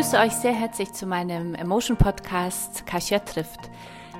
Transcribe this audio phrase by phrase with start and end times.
[0.00, 3.68] begrüße euch sehr herzlich zu meinem Emotion Podcast Kasia trifft.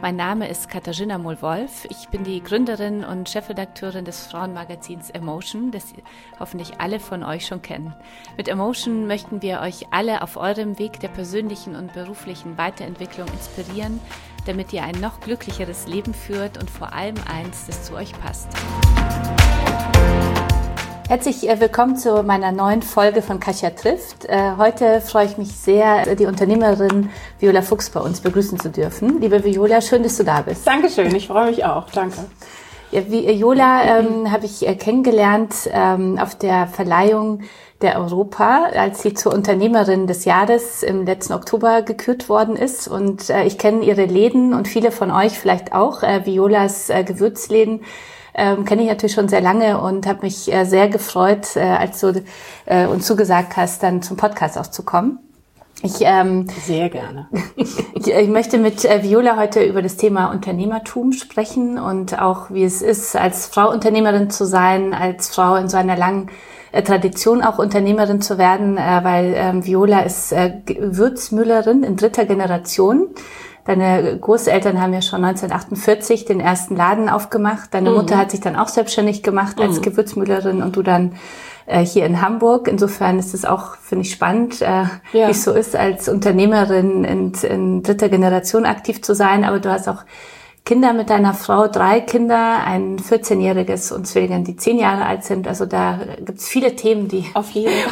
[0.02, 1.86] Mein Name ist Katharina Mohl-Wolf.
[1.88, 5.94] Ich bin die Gründerin und Chefredakteurin des Frauenmagazins Emotion, das
[6.38, 7.94] hoffentlich alle von euch schon kennen.
[8.36, 14.00] Mit Emotion möchten wir euch alle auf eurem Weg der persönlichen und beruflichen Weiterentwicklung inspirieren,
[14.44, 18.50] damit ihr ein noch glücklicheres Leben führt und vor allem eins, das zu euch passt.
[21.10, 24.26] Herzlich äh, willkommen zu meiner neuen Folge von Kasia trifft.
[24.26, 27.10] Äh, heute freue ich mich sehr, die Unternehmerin
[27.40, 29.20] Viola Fuchs bei uns begrüßen zu dürfen.
[29.20, 30.64] Liebe Viola, schön, dass du da bist.
[30.64, 31.90] Dankeschön, ich freue mich auch.
[31.90, 32.26] Danke.
[32.92, 37.40] Viola ähm, habe ich äh, kennengelernt ähm, auf der Verleihung
[37.82, 42.86] der Europa, als sie zur Unternehmerin des Jahres im letzten Oktober gekürt worden ist.
[42.86, 47.02] Und äh, ich kenne ihre Läden und viele von euch vielleicht auch, äh, Violas äh,
[47.02, 47.80] Gewürzläden
[48.40, 52.00] ähm, kenne ich natürlich schon sehr lange und habe mich äh, sehr gefreut, äh, als
[52.00, 52.24] du
[52.64, 55.18] äh, uns zugesagt hast, dann zum Podcast auch zu kommen.
[55.82, 57.28] Ich, ähm, Sehr gerne.
[57.56, 62.64] ich, ich, möchte mit äh, Viola heute über das Thema Unternehmertum sprechen und auch, wie
[62.64, 66.30] es ist, als Frau Unternehmerin zu sein, als Frau in so einer langen
[66.72, 72.26] äh, Tradition auch Unternehmerin zu werden, äh, weil ähm, Viola ist äh, Würzmüllerin in dritter
[72.26, 73.08] Generation.
[73.64, 77.74] Deine Großeltern haben ja schon 1948 den ersten Laden aufgemacht.
[77.74, 77.96] Deine mhm.
[77.96, 79.82] Mutter hat sich dann auch selbstständig gemacht als mhm.
[79.82, 81.12] Gewürzmüllerin und du dann
[81.66, 82.68] äh, hier in Hamburg.
[82.68, 84.88] Insofern ist es auch, finde ich, spannend, äh, ja.
[85.12, 89.44] wie es so ist, als Unternehmerin in, in dritter Generation aktiv zu sein.
[89.44, 90.04] Aber du hast auch
[90.64, 95.48] Kinder mit deiner Frau, drei Kinder, ein 14-jähriges und Zwillinge, die zehn Jahre alt sind.
[95.48, 97.24] Also da gibt es viele Themen, die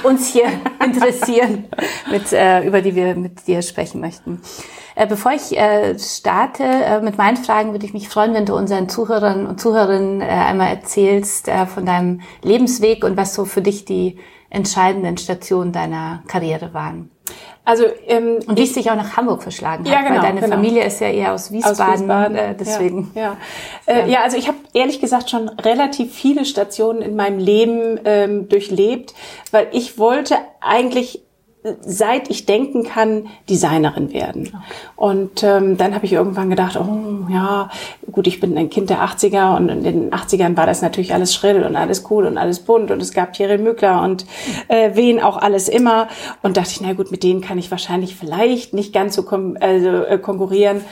[0.04, 0.46] uns hier
[0.84, 1.64] interessieren,
[2.10, 4.40] mit, äh, über die wir mit dir sprechen möchten.
[4.98, 8.56] Äh, bevor ich äh, starte äh, mit meinen Fragen, würde ich mich freuen, wenn du
[8.56, 14.18] unseren Zuhörern und Zuhörerinnen einmal erzählst von deinem Lebensweg und was so für dich die
[14.50, 17.10] entscheidenden Stationen deiner Karriere waren.
[17.64, 20.56] Also ähm, und dich auch nach Hamburg verschlagen hat, ja, genau, weil deine genau.
[20.56, 22.36] Familie ist ja eher aus Wiesbaden, aus Wiesbaden.
[22.36, 23.10] Äh, deswegen.
[23.14, 23.36] Ja,
[23.86, 23.94] ja.
[23.94, 28.48] Äh, ja also ich habe ehrlich gesagt schon relativ viele Stationen in meinem Leben ähm,
[28.48, 29.12] durchlebt,
[29.50, 31.22] weil ich wollte eigentlich
[31.80, 34.56] seit ich denken kann, Designerin werden.
[34.96, 37.70] Und ähm, dann habe ich irgendwann gedacht, oh ja,
[38.12, 41.34] gut, ich bin ein Kind der 80er und in den 80ern war das natürlich alles
[41.34, 44.24] schrill und alles cool und alles bunt und es gab Thierry Mückler und
[44.68, 46.08] äh, wen auch alles immer.
[46.42, 49.56] Und dachte ich, na gut, mit denen kann ich wahrscheinlich vielleicht nicht ganz so kom
[49.60, 50.82] also, äh, konkurrieren,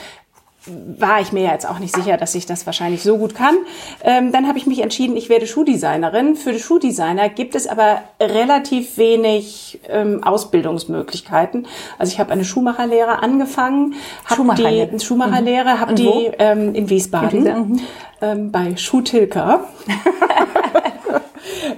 [0.66, 3.54] war ich mir ja jetzt auch nicht sicher, dass ich das wahrscheinlich so gut kann.
[4.03, 6.37] Ähm, dann habe ich mich entschieden, ich werde Schuhdesignerin.
[6.37, 11.66] Für die Schuhdesigner gibt es aber relativ wenig ähm, Ausbildungsmöglichkeiten.
[11.99, 13.94] Also ich habe eine Schuhmacherlehre angefangen,
[14.25, 15.81] habe die Schuhmacherlehre, mhm.
[15.81, 17.81] habe die ähm, in Wiesbaden mhm.
[18.21, 19.65] ähm, bei Schuhtilker.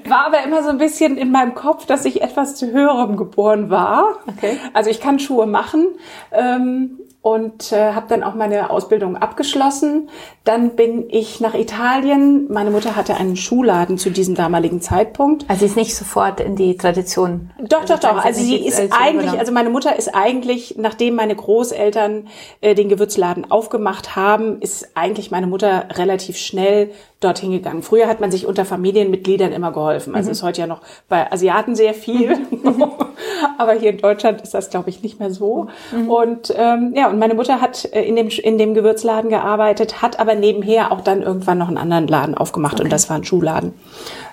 [0.09, 3.71] war aber immer so ein bisschen in meinem Kopf, dass ich etwas zu höherem geboren
[3.71, 4.19] war.
[4.27, 4.59] Okay.
[4.73, 5.87] Also ich kann Schuhe machen.
[6.33, 10.09] Ähm, und äh, habe dann auch meine Ausbildung abgeschlossen.
[10.45, 12.51] Dann bin ich nach Italien.
[12.51, 15.45] Meine Mutter hatte einen Schuhladen zu diesem damaligen Zeitpunkt.
[15.47, 17.51] Also sie ist nicht sofort in die Tradition.
[17.61, 18.25] Doch, doch, doch.
[18.25, 22.29] Also sie ist eigentlich, also meine Mutter ist eigentlich, nachdem meine Großeltern
[22.63, 27.83] äh, den Gewürzladen aufgemacht haben, ist eigentlich meine Mutter relativ schnell dorthin gegangen.
[27.83, 30.15] Früher hat man sich unter Familienmitgliedern immer geholfen.
[30.15, 30.33] Also mhm.
[30.33, 32.39] ist heute ja noch bei Asiaten sehr viel.
[33.59, 35.67] Aber hier in Deutschland ist das, glaube ich, nicht mehr so.
[35.91, 36.11] Mhm.
[36.11, 40.21] Und ähm, ja, und meine Mutter hat äh, in dem, in dem Gewürzladen gearbeitet, hat
[40.21, 42.75] aber nebenher auch dann irgendwann noch einen anderen Laden aufgemacht.
[42.75, 42.85] Okay.
[42.85, 43.75] Und das war ein Schuhladen.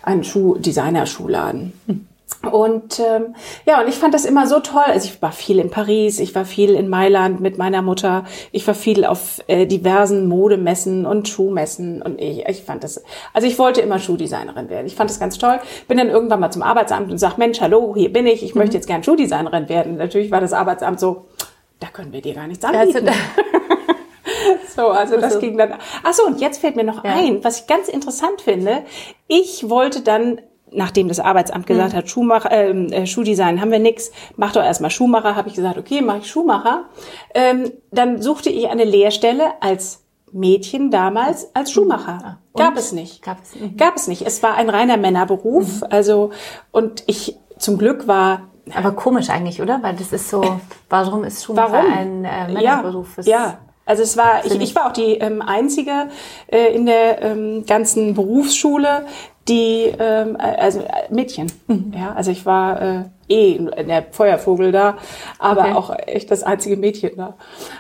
[0.04, 1.74] Ein Schuh-Designer-Schuhladen.
[1.88, 2.08] Mhm.
[2.52, 3.36] Und ähm,
[3.66, 4.84] ja, und ich fand das immer so toll.
[4.86, 8.66] Also ich war viel in Paris, ich war viel in Mailand mit meiner Mutter, ich
[8.68, 13.04] war viel auf äh, diversen Modemessen und Schuhmessen und ich, ich fand das,
[13.34, 14.86] also ich wollte immer Schuhdesignerin werden.
[14.86, 15.60] Ich fand das ganz toll.
[15.88, 18.62] Bin dann irgendwann mal zum Arbeitsamt und sag, Mensch, hallo, hier bin ich, ich mhm.
[18.62, 19.98] möchte jetzt gern Schuhdesignerin werden.
[19.98, 21.26] Natürlich war das Arbeitsamt so,
[21.80, 23.08] da können wir dir gar nichts anbieten.
[23.08, 23.12] Also,
[24.76, 25.74] so, also das ging dann.
[26.04, 27.16] Ach so, und jetzt fällt mir noch ja.
[27.16, 28.84] ein, was ich ganz interessant finde.
[29.28, 30.42] Ich wollte dann
[30.76, 31.98] nachdem das Arbeitsamt gesagt mhm.
[31.98, 35.78] hat, Schuhmacher, ähm, äh, Schuhdesign haben wir nix, mach doch erstmal Schuhmacher, habe ich gesagt,
[35.78, 36.86] okay, mache ich Schuhmacher.
[37.34, 42.40] Ähm, dann suchte ich eine Lehrstelle als Mädchen damals als Schuhmacher.
[42.52, 42.62] Und?
[42.62, 43.22] Gab es nicht.
[43.22, 43.78] Gab es, mhm.
[43.78, 44.22] Gab es nicht.
[44.24, 45.82] Es war ein reiner Männerberuf.
[45.82, 45.88] Mhm.
[45.90, 46.32] Also,
[46.72, 49.82] und ich zum Glück war aber komisch eigentlich, oder?
[49.82, 51.94] Weil das ist so, warum ist Schuhmacher warum?
[51.94, 53.18] ein äh, Männerberuf?
[53.18, 56.10] Ja, ja, also es war, ich, ich war auch die ähm, einzige
[56.48, 59.06] äh, in der ähm, ganzen Berufsschule,
[59.48, 61.52] die ähm, also Mädchen.
[61.68, 61.94] Mhm.
[61.96, 64.98] Ja, also ich war äh, eh der Feuervogel da,
[65.40, 65.74] aber okay.
[65.74, 67.36] auch echt das einzige Mädchen da.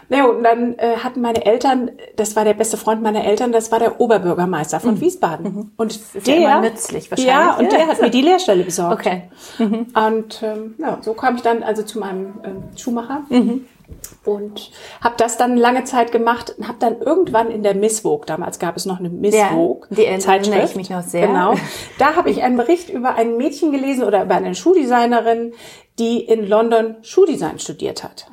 [0.09, 3.71] Ja, und dann äh, hatten meine Eltern, das war der beste Freund meiner Eltern, das
[3.71, 5.01] war der Oberbürgermeister von mhm.
[5.01, 5.45] Wiesbaden.
[5.53, 5.71] Mhm.
[5.75, 7.33] Und der, ja nützlich wahrscheinlich.
[7.33, 8.99] Ja, und der hat mir die Lehrstelle besorgt.
[8.99, 9.23] Okay.
[9.57, 9.87] Mhm.
[9.93, 13.23] Und ähm, ja, so kam ich dann also zu meinem ähm, Schuhmacher.
[13.29, 13.65] Mhm
[14.25, 14.71] und
[15.01, 18.59] habe das dann lange Zeit gemacht und habe dann irgendwann in der Miss Vogue, damals
[18.59, 21.27] gab es noch eine Miss ja, Vogue die Zeitschrift, ich mich noch sehr.
[21.27, 21.55] Genau.
[21.99, 25.53] Da habe ich einen Bericht über ein Mädchen gelesen oder über eine Schuhdesignerin,
[25.99, 28.27] die in London Schuhdesign studiert hat.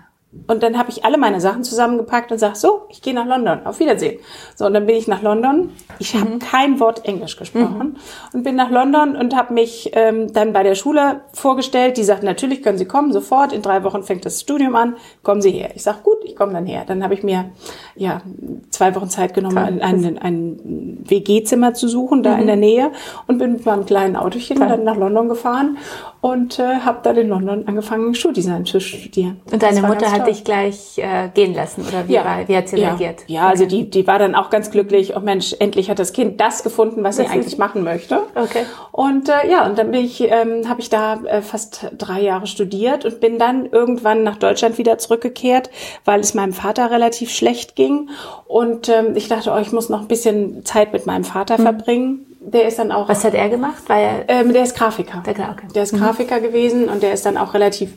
[0.47, 3.67] Und dann habe ich alle meine Sachen zusammengepackt und sag so, ich gehe nach London,
[3.67, 4.19] auf Wiedersehen.
[4.55, 5.71] So, und dann bin ich nach London.
[5.99, 6.39] Ich habe mhm.
[6.39, 7.97] kein Wort Englisch gesprochen mhm.
[8.33, 11.99] und bin nach London und habe mich ähm, dann bei der Schule vorgestellt.
[11.99, 13.53] Die sagt, natürlich können Sie kommen, sofort.
[13.53, 14.97] In drei Wochen fängt das Studium an.
[15.23, 15.71] Kommen Sie her.
[15.75, 16.85] Ich sag gut, ich komme dann her.
[16.87, 17.51] Dann habe ich mir
[17.95, 18.23] ja
[18.71, 22.41] zwei Wochen Zeit genommen, ein, ein, ein WG-Zimmer zu suchen, da mhm.
[22.41, 22.91] in der Nähe
[23.27, 24.71] und bin mit meinem kleinen Autochen Klar.
[24.71, 25.77] dann nach London gefahren
[26.23, 29.41] und äh, habe dann in London angefangen, Schuhdesign zu studieren.
[29.51, 32.25] Und deine Mutter hat dich gleich äh, gehen lassen oder wie, ja.
[32.25, 32.91] war, wie hat sie ja.
[32.91, 33.25] reagiert?
[33.27, 35.17] Ja, also die, die war dann auch ganz glücklich.
[35.17, 38.21] Oh Mensch, endlich hat das Kind das gefunden, was sie eigentlich machen möchte.
[38.37, 38.65] Okay.
[38.93, 42.47] Und äh, ja, und dann bin ich, ähm, habe ich da äh, fast drei Jahre
[42.47, 45.71] studiert und bin dann irgendwann nach Deutschland wieder zurückgekehrt,
[46.05, 48.11] weil es meinem Vater relativ schlecht ging.
[48.47, 51.63] Und ähm, ich dachte, oh, ich muss noch ein bisschen Zeit mit meinem Vater mhm.
[51.63, 53.09] verbringen der ist dann auch.
[53.09, 53.83] Was hat er gemacht?
[53.87, 55.23] Weil er ähm, der ist Grafiker.
[55.25, 55.69] Der, okay.
[55.75, 55.99] der ist mhm.
[55.99, 57.95] Grafiker gewesen und der ist dann auch relativ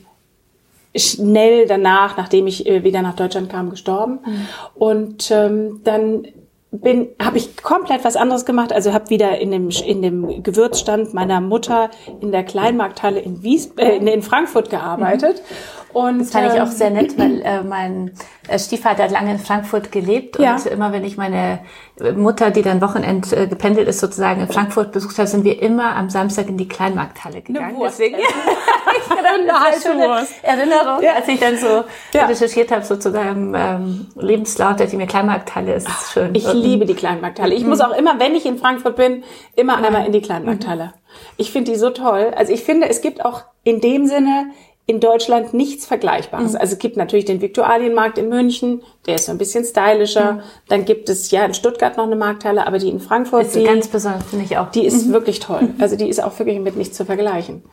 [0.94, 4.20] schnell danach, nachdem ich äh, wieder nach Deutschland kam, gestorben.
[4.24, 4.48] Mhm.
[4.74, 6.26] Und ähm, dann
[6.80, 11.14] bin habe ich komplett was anderes gemacht also habe wieder in dem in dem Gewürzstand
[11.14, 11.90] meiner Mutter
[12.20, 15.86] in der Kleinmarkthalle in Wies äh, in, in Frankfurt gearbeitet mhm.
[15.96, 18.10] Und, das fand ich auch sehr nett, weil äh, mein
[18.48, 20.56] äh, Stiefvater hat lange in Frankfurt gelebt ja.
[20.56, 21.60] und immer wenn ich meine
[22.14, 25.96] Mutter, die dann Wochenend äh, gependelt ist, sozusagen in Frankfurt besucht habe, sind wir immer
[25.96, 27.78] am Samstag in die Kleinmarkthalle gegangen.
[27.82, 28.16] Deswegen
[29.16, 31.14] ich eine schöne Erinnerung, ja.
[31.14, 32.26] als ich dann so ja.
[32.26, 36.34] recherchiert habe, so zu deinem ähm, Lebenslaut, dachte ich mir, Kleinmarkthalle ist Ach, schön.
[36.34, 36.60] Ich mhm.
[36.60, 37.54] liebe die Kleinmarkthalle.
[37.54, 37.70] Ich mhm.
[37.70, 39.24] muss auch immer, wenn ich in Frankfurt bin,
[39.54, 40.84] immer einmal in die Kleinmarkthalle.
[40.84, 40.92] Mhm.
[41.36, 42.32] Ich finde die so toll.
[42.36, 44.50] Also ich finde, es gibt auch in dem Sinne
[44.88, 46.52] in Deutschland nichts Vergleichbares.
[46.52, 46.58] Mhm.
[46.58, 50.34] Also es gibt natürlich den Viktualienmarkt in München, der ist so ein bisschen stylischer.
[50.34, 50.40] Mhm.
[50.68, 53.64] Dann gibt es ja in Stuttgart noch eine Markthalle, aber die in Frankfurt, ist die
[53.64, 54.70] ganz besonders finde ich auch.
[54.70, 55.12] Die ist mhm.
[55.12, 55.70] wirklich toll.
[55.80, 57.64] Also die ist auch wirklich mit nichts zu vergleichen.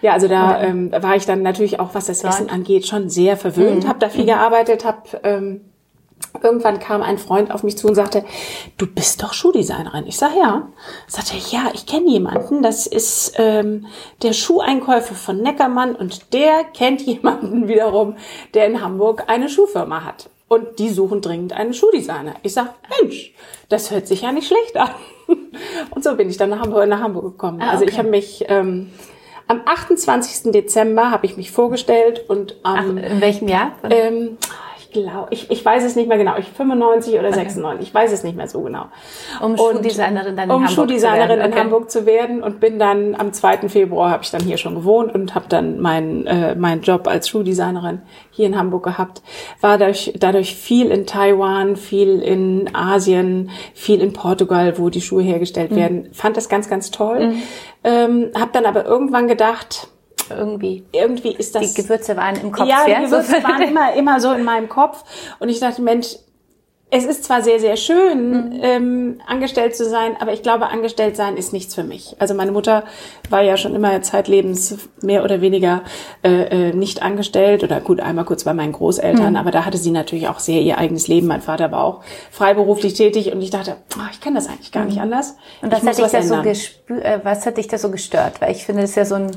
[0.00, 3.36] Ja, also da ähm, war ich dann natürlich auch, was das Essen angeht, schon sehr
[3.36, 3.84] verwöhnt.
[3.84, 3.88] Mhm.
[3.88, 4.28] Habe da viel mhm.
[4.28, 5.71] gearbeitet, habe ähm,
[6.42, 8.24] Irgendwann kam ein Freund auf mich zu und sagte,
[8.78, 10.06] du bist doch Schuhdesignerin.
[10.06, 10.68] Ich sage, ja.
[11.06, 13.86] Sagte, ja, ich kenne jemanden, das ist ähm,
[14.22, 18.16] der Schuheinkäufer von Neckermann und der kennt jemanden wiederum,
[18.54, 20.30] der in Hamburg eine Schuhfirma hat.
[20.48, 22.34] Und die suchen dringend einen Schuhdesigner.
[22.42, 22.70] Ich sage,
[23.00, 23.32] Mensch,
[23.68, 24.90] das hört sich ja nicht schlecht an.
[25.94, 27.60] Und so bin ich dann nach Hamburg, nach Hamburg gekommen.
[27.60, 27.72] Ah, okay.
[27.72, 28.44] Also ich habe mich...
[28.48, 28.90] Ähm,
[29.48, 30.52] am 28.
[30.52, 32.98] Dezember habe ich mich vorgestellt und am...
[33.02, 33.72] Ach, in welchem Jahr?
[33.90, 34.38] Ähm,
[34.92, 37.38] glaube, ich, ich weiß es nicht mehr genau, ich 95 oder okay.
[37.38, 38.86] 96, ich weiß es nicht mehr so genau.
[39.40, 41.48] Um Schuhdesignerin dann in um Hamburg Schuhdesignerin okay.
[41.50, 43.68] in Hamburg zu werden und bin dann am 2.
[43.68, 47.28] Februar habe ich dann hier schon gewohnt und habe dann meinen äh, meinen Job als
[47.28, 49.22] Schuhdesignerin hier in Hamburg gehabt.
[49.60, 55.22] War dadurch, dadurch viel in Taiwan, viel in Asien, viel in Portugal, wo die Schuhe
[55.22, 55.76] hergestellt mhm.
[55.76, 56.08] werden.
[56.12, 57.28] Fand das ganz, ganz toll.
[57.28, 57.42] Mhm.
[57.84, 59.88] Ähm, habe dann aber irgendwann gedacht,
[60.36, 60.84] irgendwie.
[60.92, 61.72] Irgendwie ist das.
[61.72, 62.68] Die Gewürze waren im Kopf.
[62.68, 65.04] Ja, die Gewürze waren immer, immer so in meinem Kopf.
[65.38, 66.16] Und ich dachte, Mensch,
[66.94, 68.60] es ist zwar sehr, sehr schön, mhm.
[68.60, 72.14] ähm, angestellt zu sein, aber ich glaube, angestellt sein ist nichts für mich.
[72.18, 72.84] Also meine Mutter
[73.30, 75.84] war ja schon immer zeitlebens mehr oder weniger
[76.22, 79.36] äh, äh, nicht angestellt oder gut, einmal kurz bei meinen Großeltern, mhm.
[79.36, 81.28] aber da hatte sie natürlich auch sehr ihr eigenes Leben.
[81.28, 84.84] Mein Vater war auch freiberuflich tätig und ich dachte, oh, ich kann das eigentlich gar
[84.84, 85.04] nicht mhm.
[85.04, 85.36] anders.
[85.62, 88.42] Und was hat, dich das so gespür, äh, was hat dich da so gestört?
[88.42, 89.30] Weil ich finde, es ist ja so ein,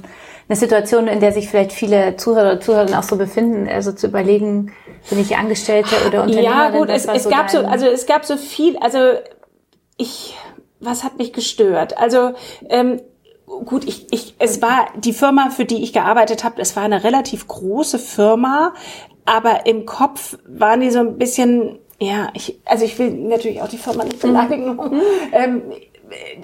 [0.47, 4.07] eine Situation, in der sich vielleicht viele Zuhörer und Zuhörerinnen auch so befinden, also zu
[4.07, 4.71] überlegen,
[5.09, 6.43] bin ich Angestellte oder Unternehmerin?
[6.45, 8.99] Ja, gut, es, es so gab so, also es gab so viel, also
[9.97, 10.37] ich,
[10.79, 11.97] was hat mich gestört?
[11.97, 12.33] Also
[12.69, 13.01] ähm,
[13.45, 17.03] gut, ich, ich, es war die Firma, für die ich gearbeitet habe, es war eine
[17.03, 18.73] relativ große Firma,
[19.25, 23.69] aber im Kopf waren die so ein bisschen, ja, ich, also ich will natürlich auch
[23.69, 24.75] die Firma nicht beleidigen.
[24.75, 25.01] Mhm.
[25.31, 25.63] Ähm,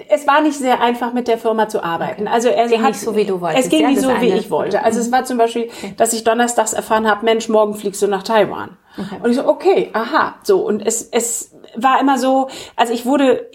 [0.08, 2.28] es war nicht sehr einfach, mit der Firma zu arbeiten.
[2.28, 3.64] Also er ging hat, nicht so, wie du wolltest.
[3.64, 4.82] Es ging ja, nicht so, wie ich wollte.
[4.82, 5.94] Also es war zum Beispiel, okay.
[5.96, 8.76] dass ich donnerstags erfahren habe, Mensch, morgen fliegst du nach Taiwan.
[8.98, 9.20] Okay.
[9.22, 10.60] Und ich so, okay, aha, so.
[10.66, 13.48] Und es, es war immer so, also ich wurde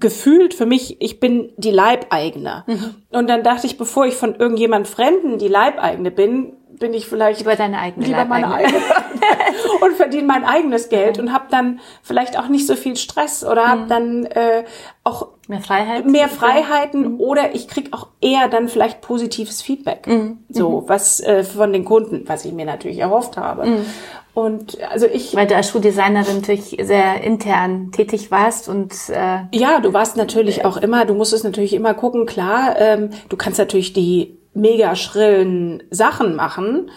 [0.00, 2.64] gefühlt für mich, ich bin die Leibeigene.
[2.66, 2.94] Mhm.
[3.10, 7.42] Und dann dachte ich, bevor ich von irgendjemand Fremden die Leibeigene bin, bin ich vielleicht
[7.42, 8.78] über deine eigene lieber meine eigene
[9.82, 13.68] und verdiene mein eigenes Geld und habe dann vielleicht auch nicht so viel Stress oder
[13.68, 13.88] habe mhm.
[13.88, 14.64] dann äh,
[15.04, 17.20] auch mehr Freiheiten, mehr Freiheiten mhm.
[17.20, 20.38] oder ich krieg auch eher dann vielleicht positives Feedback, mhm.
[20.48, 20.88] so mhm.
[20.88, 23.84] was äh, von den Kunden, was ich mir natürlich erhofft habe.
[24.32, 25.34] Und also ich.
[25.34, 30.64] Weil du als Schuhdesignerin natürlich sehr intern tätig warst und äh, ja, du warst natürlich
[30.64, 35.82] auch immer, du musstest natürlich immer gucken, klar, ähm, du kannst natürlich die mega schrillen
[35.90, 36.90] Sachen machen,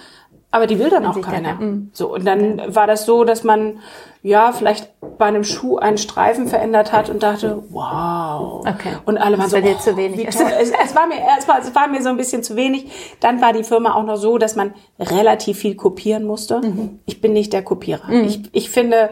[0.52, 1.56] aber die will dann auch keiner.
[1.56, 1.90] Mhm.
[1.94, 2.76] So, und dann okay.
[2.76, 3.80] war das so, dass man
[4.24, 8.66] ja vielleicht bei einem Schuh einen Streifen verändert hat und dachte, wow.
[8.66, 8.98] Okay.
[9.06, 10.28] Und alle waren so, oh, zu wenig.
[10.28, 12.90] Es, es, war mir, es, war, es war mir so ein bisschen zu wenig.
[13.20, 16.62] Dann war die Firma auch noch so, dass man relativ viel kopieren musste.
[16.62, 17.00] Mhm.
[17.06, 18.08] Ich bin nicht der Kopierer.
[18.08, 18.24] Mhm.
[18.24, 19.10] Ich, ich finde,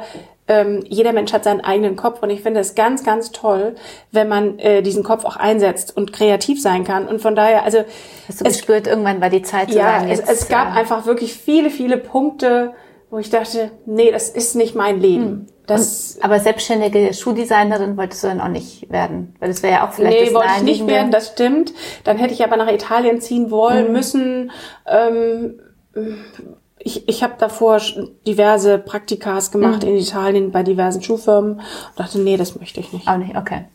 [0.48, 3.76] ähm, jeder Mensch hat seinen eigenen Kopf und ich finde es ganz, ganz toll,
[4.12, 7.08] wenn man äh, diesen Kopf auch einsetzt und kreativ sein kann.
[7.08, 7.80] Und von daher, also
[8.30, 10.70] hast du es, gespürt, irgendwann war die Zeit zu ja, sagen, jetzt, es, es gab
[10.70, 10.80] ja.
[10.80, 12.74] einfach wirklich viele, viele Punkte,
[13.12, 15.24] wo ich dachte, nee, das ist nicht mein Leben.
[15.24, 15.46] Hm.
[15.68, 19.88] Das, und, aber selbstständige Schuhdesignerin wolltest du dann auch nicht werden, weil das wäre ja
[19.88, 21.74] auch vielleicht Nee, wollte ich nicht werden, das stimmt.
[22.06, 23.94] Dann hätte ich aber nach Italien ziehen wollen mhm.
[23.94, 24.52] müssen.
[24.88, 25.60] Ähm,
[26.80, 27.80] ich, ich habe davor
[28.26, 29.90] diverse Praktikas gemacht mhm.
[29.90, 31.64] in Italien bei diversen Schuhfirmen und
[32.00, 33.08] dachte, nee, das möchte ich nicht.
[33.08, 33.66] Auch nicht, okay.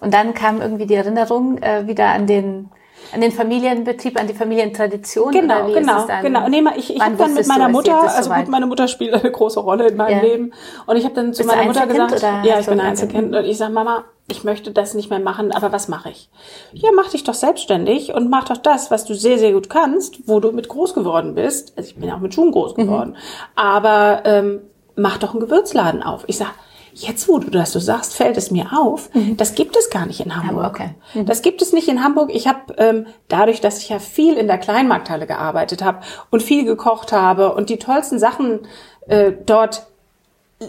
[0.00, 2.70] Und dann kam irgendwie die Erinnerung äh, wieder an den
[3.12, 5.32] an den Familienbetrieb, an die Familientradition?
[5.32, 6.48] Genau, genau, genau.
[6.48, 9.60] Nee, ich ich habe dann mit meiner Mutter, also gut, meine Mutter spielt eine große
[9.60, 10.22] Rolle in meinem ja.
[10.22, 10.52] Leben.
[10.86, 13.34] Und ich habe dann zu Bist meiner Mutter gesagt, ja, ich bin Einzelkind.
[13.34, 16.28] Und ich sage, Mama, ich möchte das nicht mehr machen, aber was mache ich?
[16.72, 20.28] Ja, mach dich doch selbstständig und mach doch das, was du sehr, sehr gut kannst,
[20.28, 21.72] wo du mit groß geworden bist.
[21.76, 22.82] Also ich bin auch mit Schuhen groß mhm.
[22.82, 23.10] geworden.
[23.10, 23.16] Mhm.
[23.56, 24.60] Aber ähm,
[24.96, 26.24] mach doch einen Gewürzladen auf.
[26.26, 26.52] Ich sag,
[27.00, 29.36] Jetzt, wo du das so sagst, fällt es mir auf, mhm.
[29.36, 30.66] das gibt es gar nicht in Hamburg.
[30.66, 30.90] Okay.
[31.14, 31.26] Mhm.
[31.26, 32.30] Das gibt es nicht in Hamburg.
[32.34, 36.00] Ich habe ähm, dadurch, dass ich ja viel in der Kleinmarkthalle gearbeitet habe
[36.30, 38.60] und viel gekocht habe und die tollsten Sachen
[39.06, 39.86] äh, dort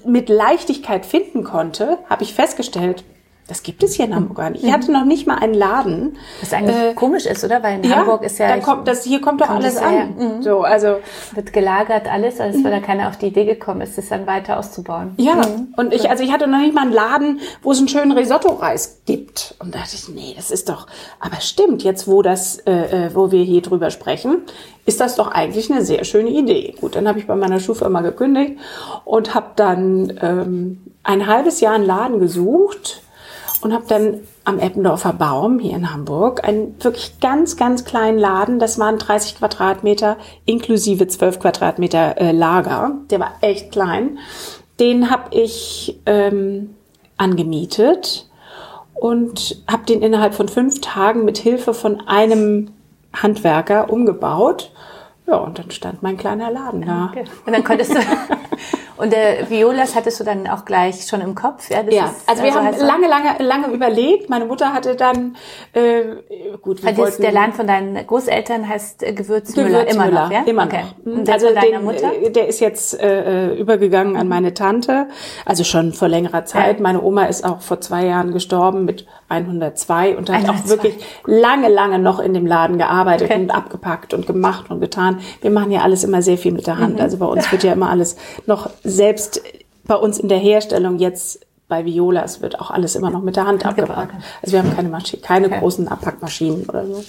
[0.05, 3.03] mit Leichtigkeit finden konnte, habe ich festgestellt,
[3.49, 4.63] das gibt es hier in Hamburg gar nicht.
[4.63, 6.17] Ich hatte noch nicht mal einen Laden.
[6.39, 7.63] Was eigentlich äh, komisch ist, oder?
[7.63, 8.47] Weil in ja, Hamburg ist ja.
[8.47, 10.15] Da kommt, das, hier kommt doch alles an.
[10.17, 10.43] Mhm.
[10.43, 10.97] So, also.
[11.33, 14.59] Wird gelagert alles, als wäre da keiner auf die Idee gekommen ist, das dann weiter
[14.59, 15.15] auszubauen.
[15.17, 15.35] Ja.
[15.35, 15.73] Mhm.
[15.75, 19.01] Und ich, also ich hatte noch nicht mal einen Laden, wo es einen schönen Risotto-Reis
[19.05, 19.55] gibt.
[19.59, 20.85] Und da dachte ich, nee, das ist doch,
[21.19, 24.43] aber stimmt, jetzt wo das, äh, äh wo wir hier drüber sprechen,
[24.85, 26.75] ist das doch eigentlich eine sehr schöne Idee.
[26.79, 28.59] Gut, dann habe ich bei meiner Schuhfirma gekündigt
[29.05, 33.01] und habe dann ähm, ein halbes Jahr einen Laden gesucht
[33.61, 38.59] und habe dann am Eppendorfer Baum hier in Hamburg einen wirklich ganz, ganz kleinen Laden.
[38.59, 42.91] Das waren 30 Quadratmeter inklusive 12 Quadratmeter äh, Lager.
[43.09, 44.19] Der war echt klein.
[44.79, 46.75] Den habe ich ähm,
[47.17, 48.29] angemietet
[48.93, 52.71] und habe den innerhalb von fünf Tagen mit Hilfe von einem
[53.13, 54.71] Handwerker umgebaut.
[55.27, 57.09] Ja, und dann stand mein kleiner Laden da.
[57.11, 57.25] Okay.
[57.45, 57.99] Und dann konntest du
[58.99, 61.69] Und der Violas hattest du dann auch gleich schon im Kopf?
[61.69, 62.07] Ja, ja.
[62.07, 64.29] Ist, also wir also haben lange, lange, lange überlegt.
[64.29, 65.37] Meine Mutter hatte dann,
[65.71, 66.01] äh,
[66.61, 70.43] gut, wir wollten, Der Laden von deinen Großeltern heißt äh, Gewürzmüller, Gewürzmüller immer noch, ja?
[70.43, 70.83] Immer okay.
[71.05, 71.13] noch.
[71.13, 72.11] Und also den, Mutter?
[72.13, 75.07] Äh, der ist jetzt äh, übergegangen an meine Tante,
[75.45, 76.77] also schon vor längerer Zeit.
[76.77, 76.83] Ja.
[76.83, 80.51] Meine Oma ist auch vor zwei Jahren gestorben mit 102 und hat 102.
[80.51, 83.41] auch wirklich lange, lange noch in dem Laden gearbeitet okay.
[83.41, 85.19] und abgepackt und gemacht und getan.
[85.41, 86.95] Wir machen ja alles immer sehr viel mit der Hand.
[86.95, 87.01] Mhm.
[87.01, 89.41] Also bei uns wird ja immer alles noch selbst
[89.85, 93.45] bei uns in der Herstellung jetzt bei Violas wird auch alles immer noch mit der
[93.45, 94.15] Hand abgepackt.
[94.41, 95.59] Also wir haben keine Maschine, keine okay.
[95.59, 97.03] großen Abpackmaschinen oder so.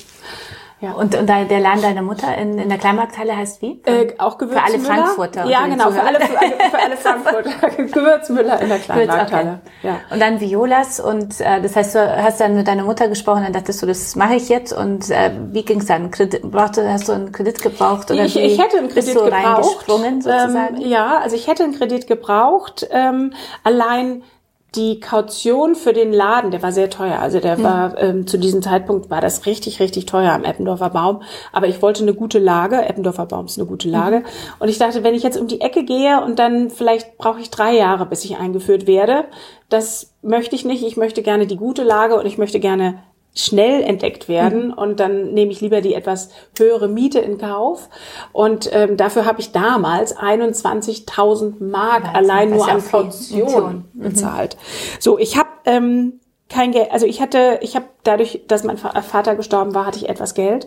[0.80, 0.92] Ja.
[0.92, 3.82] Und, und der Laden deiner Mutter in, in der Kleinmarkthalle heißt wie?
[3.84, 4.66] Äh, auch Gewürzmüller.
[4.66, 5.44] Für alle Frankfurter.
[5.46, 7.50] Ja, genau, für alle, für alle, für alle Frankfurter.
[7.76, 9.60] Gewürzmüller in der Kleinmarkthalle.
[9.62, 9.88] Okay.
[9.88, 10.00] Ja.
[10.10, 13.52] Und dann Violas und äh, das heißt, du hast dann mit deiner Mutter gesprochen, dann
[13.52, 16.10] dachtest du, das mache ich jetzt und äh, wie ging es dann?
[16.10, 19.14] Kredit, brauchte, hast du einen Kredit gebraucht oder ich, wie ich hätte einen Kredit bist
[19.14, 19.86] du gebraucht.
[19.86, 20.76] sozusagen?
[20.76, 22.88] Ähm, ja, also ich hätte einen Kredit gebraucht.
[22.90, 23.34] Ähm,
[23.64, 24.22] allein
[24.74, 27.18] die Kaution für den Laden, der war sehr teuer.
[27.18, 27.62] Also der mhm.
[27.62, 31.22] war ähm, zu diesem Zeitpunkt war das richtig, richtig teuer am Eppendorfer Baum.
[31.52, 32.80] Aber ich wollte eine gute Lage.
[32.80, 34.18] Eppendorfer Baum ist eine gute Lage.
[34.18, 34.24] Mhm.
[34.60, 37.50] Und ich dachte, wenn ich jetzt um die Ecke gehe und dann vielleicht brauche ich
[37.50, 39.24] drei Jahre, bis ich eingeführt werde,
[39.68, 40.84] das möchte ich nicht.
[40.84, 43.02] Ich möchte gerne die gute Lage und ich möchte gerne
[43.34, 44.72] schnell entdeckt werden mhm.
[44.74, 47.88] und dann nehme ich lieber die etwas höhere Miete in Kauf
[48.32, 54.00] und ähm, dafür habe ich damals 21.000 Mark Wahnsinn, allein nur an Kaution mhm.
[54.02, 54.56] bezahlt.
[54.98, 59.36] So, ich habe ähm, kein Geld, also ich hatte, ich habe dadurch, dass mein Vater
[59.36, 60.66] gestorben war, hatte ich etwas Geld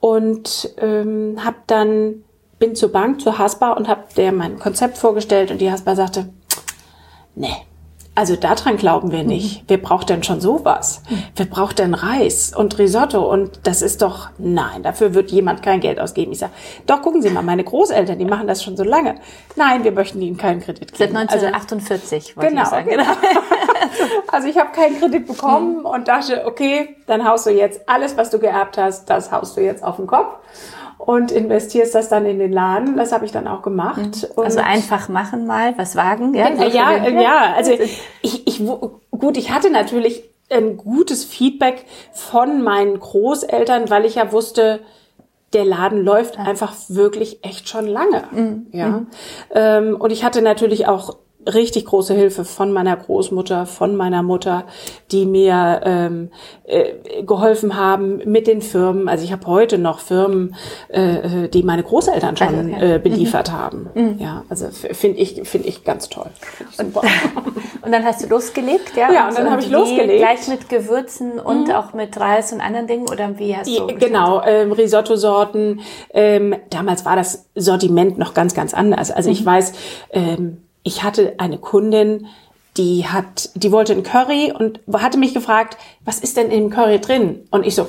[0.00, 2.24] und ähm, habe dann
[2.58, 6.28] bin zur Bank zur Haspa und habe der mein Konzept vorgestellt und die Haspa sagte,
[7.34, 7.56] nee,
[8.14, 9.62] also daran glauben wir nicht.
[9.62, 9.64] Mhm.
[9.68, 11.02] Wer braucht denn schon sowas?
[11.08, 11.22] Mhm.
[11.34, 13.22] Wer braucht denn Reis und Risotto?
[13.30, 16.32] Und das ist doch, nein, dafür wird jemand kein Geld ausgeben.
[16.32, 16.52] Ich sage,
[16.86, 19.14] doch, gucken Sie mal, meine Großeltern, die machen das schon so lange.
[19.56, 20.98] Nein, wir möchten ihnen keinen Kredit geben.
[20.98, 22.90] Seit 1948, also, genau, ich sagen.
[22.90, 23.04] Genau.
[24.28, 25.86] also ich habe keinen Kredit bekommen mhm.
[25.86, 29.62] und dachte, okay, dann haust du jetzt alles, was du geerbt hast, das haust du
[29.62, 30.36] jetzt auf den Kopf
[31.04, 32.96] und investierst das dann in den Laden.
[32.96, 33.98] Das habe ich dann auch gemacht.
[34.36, 34.42] Mhm.
[34.42, 36.32] Also einfach machen mal, was wagen.
[36.32, 38.62] Ja, so ja, ja, ja, also ich, ich,
[39.10, 44.78] gut, ich hatte natürlich ein gutes Feedback von meinen Großeltern, weil ich ja wusste,
[45.52, 48.22] der Laden läuft einfach wirklich echt schon lange.
[48.30, 48.66] Mhm.
[48.70, 48.86] Ja.
[48.86, 49.06] Mhm.
[49.54, 54.64] Ähm, und ich hatte natürlich auch richtig große Hilfe von meiner Großmutter, von meiner Mutter,
[55.10, 56.30] die mir ähm,
[56.64, 59.08] äh, geholfen haben mit den Firmen.
[59.08, 60.54] Also ich habe heute noch Firmen,
[60.88, 63.52] äh, die meine Großeltern schon also, äh, beliefert mhm.
[63.52, 63.90] haben.
[63.94, 64.16] Mhm.
[64.18, 66.30] Ja, also finde ich finde ich ganz toll.
[66.78, 66.96] Und,
[67.82, 69.12] und, dann hast du losgelegt, ja?
[69.12, 70.18] Ja, und, und dann habe ich losgelegt.
[70.18, 71.74] Gleich mit Gewürzen und mhm.
[71.74, 73.86] auch mit Reis und anderen Dingen oder wie hast du?
[73.98, 75.80] Genau, ähm, Risotto-Sorten.
[76.12, 79.10] Ähm, damals war das Sortiment noch ganz ganz anders.
[79.10, 79.46] Also ich mhm.
[79.46, 79.72] weiß.
[80.10, 82.26] Ähm, ich hatte eine Kundin,
[82.76, 87.00] die hat, die wollte ein Curry und hatte mich gefragt, was ist denn im Curry
[87.00, 87.46] drin?
[87.50, 87.86] Und ich so,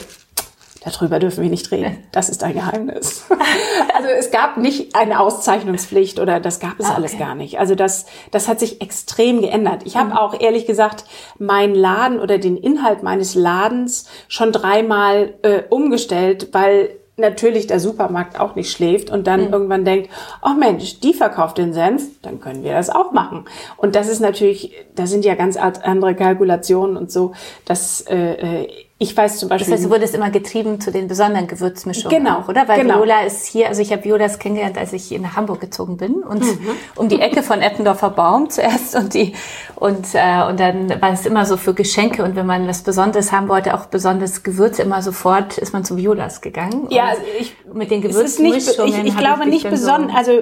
[0.84, 2.04] darüber dürfen wir nicht reden.
[2.12, 3.26] Das ist ein Geheimnis.
[3.96, 6.98] also es gab nicht eine Auszeichnungspflicht oder das gab es ah, okay.
[6.98, 7.60] alles gar nicht.
[7.60, 9.84] Also das, das hat sich extrem geändert.
[9.86, 10.18] Ich habe mhm.
[10.18, 11.06] auch ehrlich gesagt
[11.40, 18.40] meinen Laden oder den Inhalt meines Ladens schon dreimal äh, umgestellt, weil natürlich der Supermarkt
[18.40, 19.54] auch nicht schläft und dann mhm.
[19.54, 20.10] irgendwann denkt,
[20.42, 23.46] oh Mensch, die verkauft den Senf, dann können wir das auch machen.
[23.78, 27.34] Und das ist natürlich, da sind ja ganz andere Kalkulationen und so,
[27.66, 28.68] dass äh, äh
[29.04, 29.72] ich weiß zum Beispiel.
[29.72, 32.68] Das heißt, du wurdest immer getrieben zu den besonderen Gewürzmischungen genau, auch, oder?
[32.68, 33.00] Weil genau.
[33.00, 36.42] Viola ist hier, also ich habe Violas kennengelernt, als ich nach Hamburg gezogen bin und
[36.42, 36.70] mhm.
[36.96, 39.34] um die Ecke von Eppendorfer Baum zuerst und die
[39.76, 43.32] und äh, und dann war es immer so für Geschenke und wenn man was Besonderes
[43.32, 46.88] haben wollte, auch besonderes Gewürz, immer sofort ist man zu Violas gegangen.
[46.90, 49.06] Ja, also ich mit den Gewürzmischungen.
[49.06, 50.42] Ich, ich glaube nicht besonders, also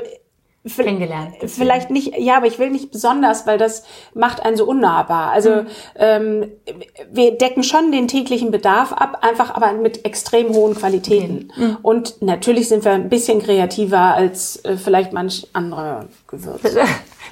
[0.64, 1.36] kennengelernt.
[1.48, 5.32] Vielleicht nicht, ja, aber ich will nicht besonders, weil das macht einen so unnahbar.
[5.32, 5.68] Also mhm.
[5.96, 6.52] ähm,
[7.12, 11.52] wir decken schon den täglichen Bedarf ab, einfach aber mit extrem hohen Qualitäten.
[11.56, 11.78] Mhm.
[11.82, 16.82] Und natürlich sind wir ein bisschen kreativer als äh, vielleicht manch andere Gewürze.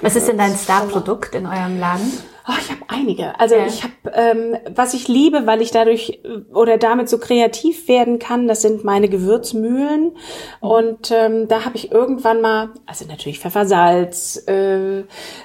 [0.00, 2.12] Was ist denn dein Starprodukt in eurem Laden?
[2.48, 3.38] Oh, ich habe einige.
[3.38, 3.66] Also ja.
[3.66, 8.18] ich habe, ähm, was ich liebe, weil ich dadurch äh, oder damit so kreativ werden
[8.18, 10.04] kann, das sind meine Gewürzmühlen.
[10.04, 10.12] Mhm.
[10.60, 15.00] Und ähm, da habe ich irgendwann mal, also natürlich Pfeffersalz, äh,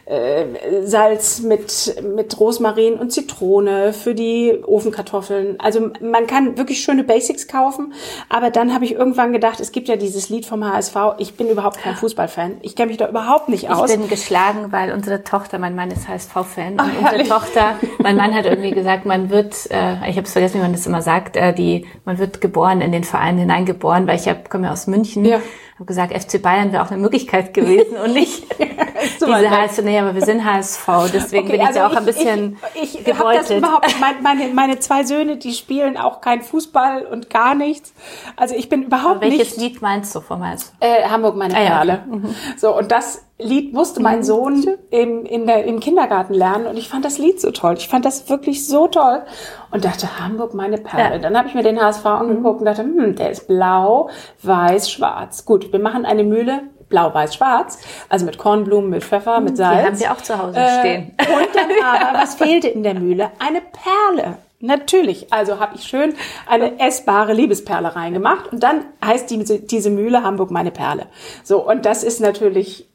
[0.06, 5.60] äh, Salz mit mit Rosmarin und Zitrone für die Ofenkartoffeln.
[5.60, 7.94] Also man kann wirklich schöne Basics kaufen.
[8.30, 10.96] Aber dann habe ich irgendwann gedacht, es gibt ja dieses Lied vom HSV.
[11.18, 12.58] Ich bin überhaupt kein Fußballfan.
[12.62, 13.92] Ich kenne mich da überhaupt nicht aus.
[13.92, 18.34] Ich bin geschlagen, weil unsere Tochter, mein Mann ist HSV-Fan und unsere Tochter, mein Mann
[18.34, 21.36] hat irgendwie gesagt, man wird, äh, ich habe es vergessen, wie man das immer sagt,
[21.36, 24.88] äh, die, man wird geboren in den Verein hineingeboren, weil ich hab, komme ja aus
[24.88, 25.26] München.
[25.26, 25.40] Ja
[25.76, 28.46] habe gesagt, FC Bayern wäre auch eine Möglichkeit gewesen und nicht
[29.20, 29.82] diese HSV.
[29.84, 32.58] Nee, aber wir sind HSV, deswegen okay, bin ich also da auch ich, ein bisschen
[32.76, 33.50] ich, ich gebeutelt.
[33.50, 37.94] Das überhaupt, meine, meine zwei Söhne, die spielen auch kein Fußball und gar nichts.
[38.38, 39.52] Also ich bin überhaupt welches nicht...
[39.52, 40.72] Welches Lied meinst du vom HSV?
[40.80, 41.92] Äh, Hamburg, meine ah, Perle.
[41.92, 42.16] Ja.
[42.16, 42.36] Mhm.
[42.56, 44.24] So, und das Lied musste mein mhm.
[44.24, 47.76] Sohn im, in der, im Kindergarten lernen und ich fand das Lied so toll.
[47.78, 49.24] Ich fand das wirklich so toll
[49.72, 51.16] und dachte, Hamburg, meine Perle.
[51.16, 51.20] Ja.
[51.20, 54.10] Dann habe ich mir den HSV angeguckt und dachte, hm, der ist blau,
[54.44, 55.44] weiß, schwarz.
[55.44, 57.80] Gut, wir machen eine Mühle blau, weiß, schwarz.
[58.08, 59.80] Also mit Kornblumen, mit Pfeffer, mit Salz.
[59.80, 61.12] Die haben sie auch zu Hause äh, stehen.
[61.20, 63.32] Und dann aber, was fehlte in der Mühle?
[63.40, 64.38] Eine Perle.
[64.62, 65.32] Natürlich.
[65.34, 66.14] Also habe ich schön
[66.48, 71.08] eine essbare Liebesperle reingemacht und dann heißt die, diese Mühle Hamburg meine Perle.
[71.44, 72.88] So, und das ist natürlich,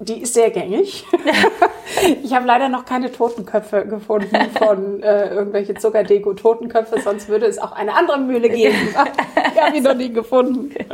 [0.00, 1.04] die ist sehr gängig.
[2.24, 7.72] ich habe leider noch keine Totenköpfe gefunden von äh, irgendwelche Zuckerdeko-Totenköpfe, sonst würde es auch
[7.72, 8.76] eine andere Mühle geben.
[9.54, 10.74] ich habe ihn noch nie gefunden.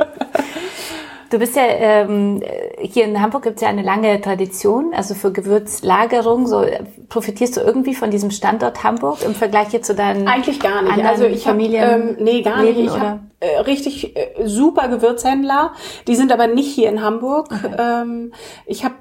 [1.29, 2.41] Du bist ja ähm,
[2.79, 6.47] hier in Hamburg gibt es ja eine lange Tradition, also für Gewürzlagerung.
[6.47, 6.65] So
[7.07, 11.05] profitierst du irgendwie von diesem Standort Hamburg im Vergleich hier zu deinen eigentlich gar nicht.
[11.05, 12.95] Also ich Familien hab, ähm, nee gar Leben, nicht.
[12.95, 15.73] Ich habe äh, richtig äh, super Gewürzhändler.
[16.07, 17.49] Die sind aber nicht hier in Hamburg.
[17.51, 17.75] Okay.
[17.77, 18.33] Ähm,
[18.65, 18.95] ich habe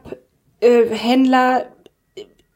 [0.60, 1.66] äh, Händler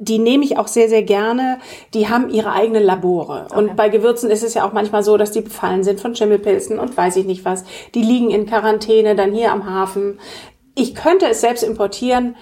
[0.02, 1.58] die nehme ich auch sehr, sehr gerne.
[1.94, 3.46] Die haben ihre eigenen Labore.
[3.46, 3.58] Okay.
[3.58, 6.78] Und bei Gewürzen ist es ja auch manchmal so, dass die befallen sind von Schimmelpilzen
[6.80, 7.64] und weiß ich nicht was.
[7.94, 10.18] Die liegen in Quarantäne, dann hier am Hafen.
[10.74, 12.34] Ich könnte es selbst importieren,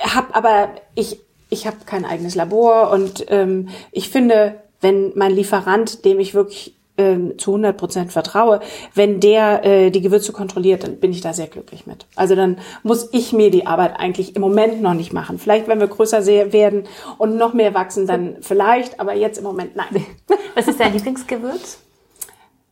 [0.00, 6.04] hab aber ich ich habe kein eigenes Labor und ähm, ich finde, wenn mein Lieferant,
[6.04, 8.60] dem ich wirklich ähm, zu 100 Prozent vertraue,
[8.94, 12.06] wenn der äh, die Gewürze kontrolliert, dann bin ich da sehr glücklich mit.
[12.14, 15.38] Also dann muss ich mir die Arbeit eigentlich im Moment noch nicht machen.
[15.38, 16.84] Vielleicht, wenn wir größer werden
[17.18, 20.06] und noch mehr wachsen, dann vielleicht, aber jetzt im Moment nein.
[20.54, 21.78] Was ist dein Lieblingsgewürz?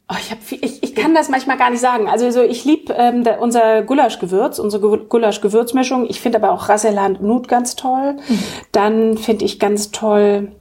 [0.08, 2.08] Oh, ich, hab viel, ich, ich kann das manchmal gar nicht sagen.
[2.08, 6.06] Also so, ich liebe ähm, unser Gulaschgewürz, unsere Gulasch-Gewürzmischung.
[6.08, 8.16] Ich finde aber auch Rasseland Nut ganz toll.
[8.28, 8.38] Mhm.
[8.72, 10.52] Dann finde ich ganz toll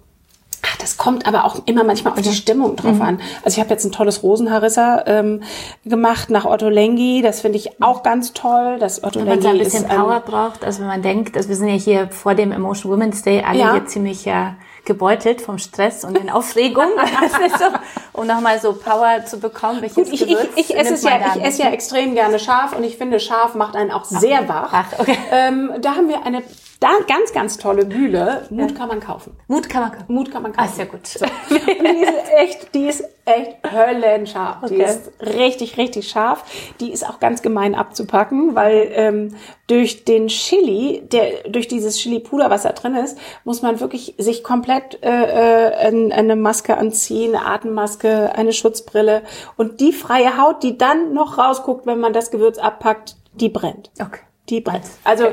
[0.71, 3.01] Ach, das kommt aber auch immer manchmal auf die Stimmung drauf mhm.
[3.01, 3.21] an.
[3.43, 5.43] Also ich habe jetzt ein tolles Rosenharissa ähm,
[5.85, 7.21] gemacht nach Otto Lengi.
[7.21, 8.77] Das finde ich auch ganz toll.
[8.79, 11.55] Das Otto wenn man so ein bisschen Power braucht, also wenn man denkt, also wir
[11.55, 13.73] sind ja hier vor dem Emotion Women's Day alle ja.
[13.73, 14.55] hier ziemlich ja
[14.85, 16.89] gebeutelt vom Stress und den Aufregungen,
[17.59, 19.81] so, um nochmal so Power zu bekommen.
[19.81, 22.83] Welches Gut, ich, ich, ich, esse es ja, ich esse ja extrem gerne scharf und
[22.83, 24.69] ich finde, scharf macht einen auch sehr wach.
[24.71, 25.17] Ach, okay.
[25.31, 26.41] Ähm, da haben wir eine
[26.81, 28.47] da ganz, ganz tolle Mühle.
[28.49, 29.37] Mut kann man kaufen.
[29.47, 30.13] Mut kann man kaufen.
[30.13, 30.67] Mut kann man kaufen.
[30.67, 31.05] Ah, sehr gut.
[31.05, 31.25] So.
[31.25, 34.63] Und die ist echt, die ist echt höllenscharf.
[34.63, 34.75] Okay.
[34.75, 36.43] Die ist richtig, richtig scharf.
[36.79, 39.35] Die ist auch ganz gemein abzupacken, weil ähm,
[39.67, 44.43] durch den Chili, der durch dieses Chili-Puder, was da drin ist, muss man wirklich sich
[44.43, 49.21] komplett äh, äh, eine Maske anziehen, eine Atemmaske, eine Schutzbrille
[49.55, 53.91] und die freie Haut, die dann noch rausguckt, wenn man das Gewürz abpackt, die brennt.
[54.01, 54.85] Okay die brennt.
[55.03, 55.25] Also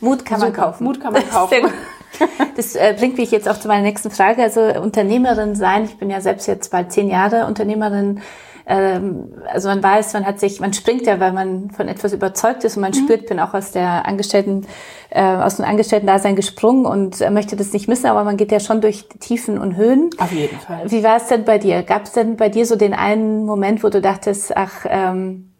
[0.00, 0.84] Mut kann man kaufen.
[0.84, 1.70] Mut kann man kaufen.
[2.56, 4.42] Das äh, bringt mich jetzt auch zu meiner nächsten Frage.
[4.42, 5.84] Also Unternehmerin sein.
[5.84, 8.22] Ich bin ja selbst jetzt bald zehn Jahre Unternehmerin.
[8.68, 12.64] Ähm, also man weiß, man hat sich, man springt ja, weil man von etwas überzeugt
[12.64, 13.04] ist und man mhm.
[13.04, 14.66] spürt, bin auch aus der Angestellten,
[15.10, 18.58] äh, aus dem Angestellten-Dasein gesprungen und äh, möchte das nicht missen, aber man geht ja
[18.58, 20.10] schon durch Tiefen und Höhen.
[20.18, 20.90] Auf jeden Fall.
[20.90, 21.84] Wie war es denn bei dir?
[21.84, 25.52] Gab es denn bei dir so den einen Moment, wo du dachtest, ach, ähm,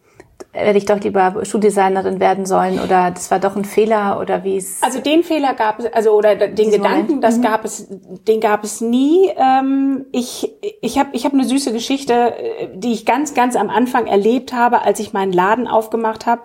[0.57, 4.57] hätte ich doch lieber Schuhdesignerin werden sollen oder das war doch ein Fehler oder wie
[4.57, 4.81] es?
[4.81, 7.23] Also den Fehler gab es, also oder den Gedanken, Moment?
[7.23, 7.41] das mhm.
[7.43, 7.87] gab es,
[8.27, 9.31] den gab es nie.
[9.37, 13.69] Ähm, ich ich habe ich hab eine süße Geschichte, äh, die ich ganz ganz am
[13.69, 16.41] Anfang erlebt habe, als ich meinen Laden aufgemacht habe.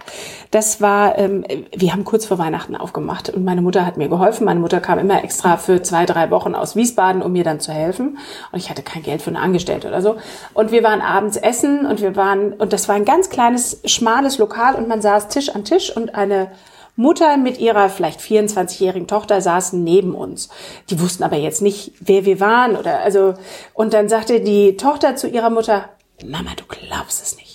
[0.51, 1.45] Das war, ähm,
[1.75, 4.45] wir haben kurz vor Weihnachten aufgemacht und meine Mutter hat mir geholfen.
[4.45, 7.73] Meine Mutter kam immer extra für zwei drei Wochen aus Wiesbaden, um mir dann zu
[7.73, 8.19] helfen
[8.53, 10.17] und ich hatte kein Geld für eine Angestellte oder so.
[10.53, 14.39] Und wir waren abends essen und wir waren und das war ein ganz kleines schmales
[14.39, 16.51] Lokal und man saß Tisch an Tisch und eine
[16.97, 20.49] Mutter mit ihrer vielleicht 24-jährigen Tochter saßen neben uns.
[20.91, 23.35] Die wussten aber jetzt nicht, wer wir waren oder also
[23.75, 25.89] und dann sagte die Tochter zu ihrer Mutter:
[26.25, 27.52] "Mama, du glaubst es nicht.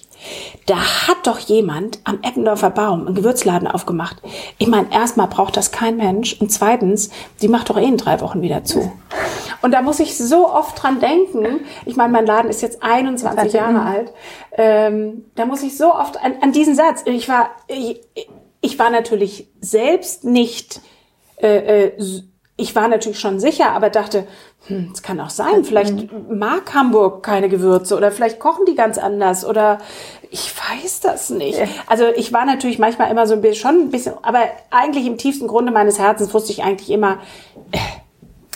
[0.66, 4.18] Da hat doch jemand am Eppendorfer Baum einen Gewürzladen aufgemacht.
[4.58, 7.10] Ich meine, erstmal braucht das kein Mensch und zweitens,
[7.42, 8.92] die macht doch eh in drei Wochen wieder zu.
[9.62, 11.62] Und da muss ich so oft dran denken.
[11.86, 14.14] Ich meine, mein Laden ist jetzt 21 Jahre alt.
[14.52, 17.04] Ähm, da muss ich so oft an, an diesen Satz.
[17.06, 18.02] Ich war, ich,
[18.62, 20.82] ich war natürlich selbst nicht.
[21.38, 21.92] Äh, äh,
[22.60, 24.28] ich war natürlich schon sicher, aber dachte,
[24.66, 28.98] hm, es kann auch sein, vielleicht mag Hamburg keine Gewürze oder vielleicht kochen die ganz
[28.98, 29.78] anders oder
[30.32, 31.60] ich weiß das nicht.
[31.86, 34.40] Also ich war natürlich manchmal immer so ein bisschen, schon ein bisschen, aber
[34.72, 37.20] eigentlich im tiefsten Grunde meines Herzens wusste ich eigentlich immer,
[37.72, 37.78] äh,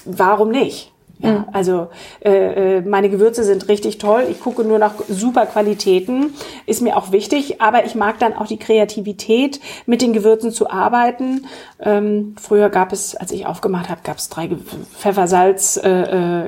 [0.05, 0.91] warum nicht?
[1.21, 1.45] Ja, mhm.
[1.51, 1.88] also
[2.23, 4.25] äh, äh, meine Gewürze sind richtig toll.
[4.29, 6.34] Ich gucke nur nach super Qualitäten,
[6.65, 7.62] ist mir auch wichtig.
[7.62, 11.47] Aber ich mag dann auch die Kreativität, mit den Gewürzen zu arbeiten.
[11.79, 14.49] Ähm, früher gab es, als ich aufgemacht habe, gab es drei
[14.97, 15.89] Pfeffer, Salz, äh,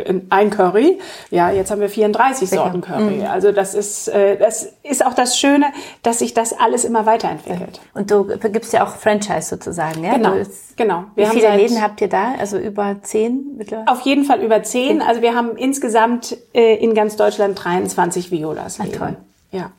[0.01, 0.99] äh ein Curry.
[1.29, 2.63] Ja, jetzt haben wir 34 Sicher.
[2.63, 3.17] Sorten Curry.
[3.17, 3.25] Mhm.
[3.25, 5.67] Also das ist, äh, das ist auch das Schöne,
[6.01, 7.79] dass sich das alles immer weiterentwickelt.
[7.93, 10.13] Und du gibst ja auch Franchise sozusagen, ja?
[10.13, 10.35] Genau,
[10.75, 11.05] genau.
[11.15, 12.33] Wie viele Läden habt ihr da?
[12.39, 13.91] Also über zehn mittlerweile?
[13.91, 15.01] Auf jeden Fall über zehn.
[15.01, 18.79] Also wir haben insgesamt äh, in ganz Deutschland 23 Violas.
[18.79, 19.17] Ah, toll.
[19.51, 19.71] Ja.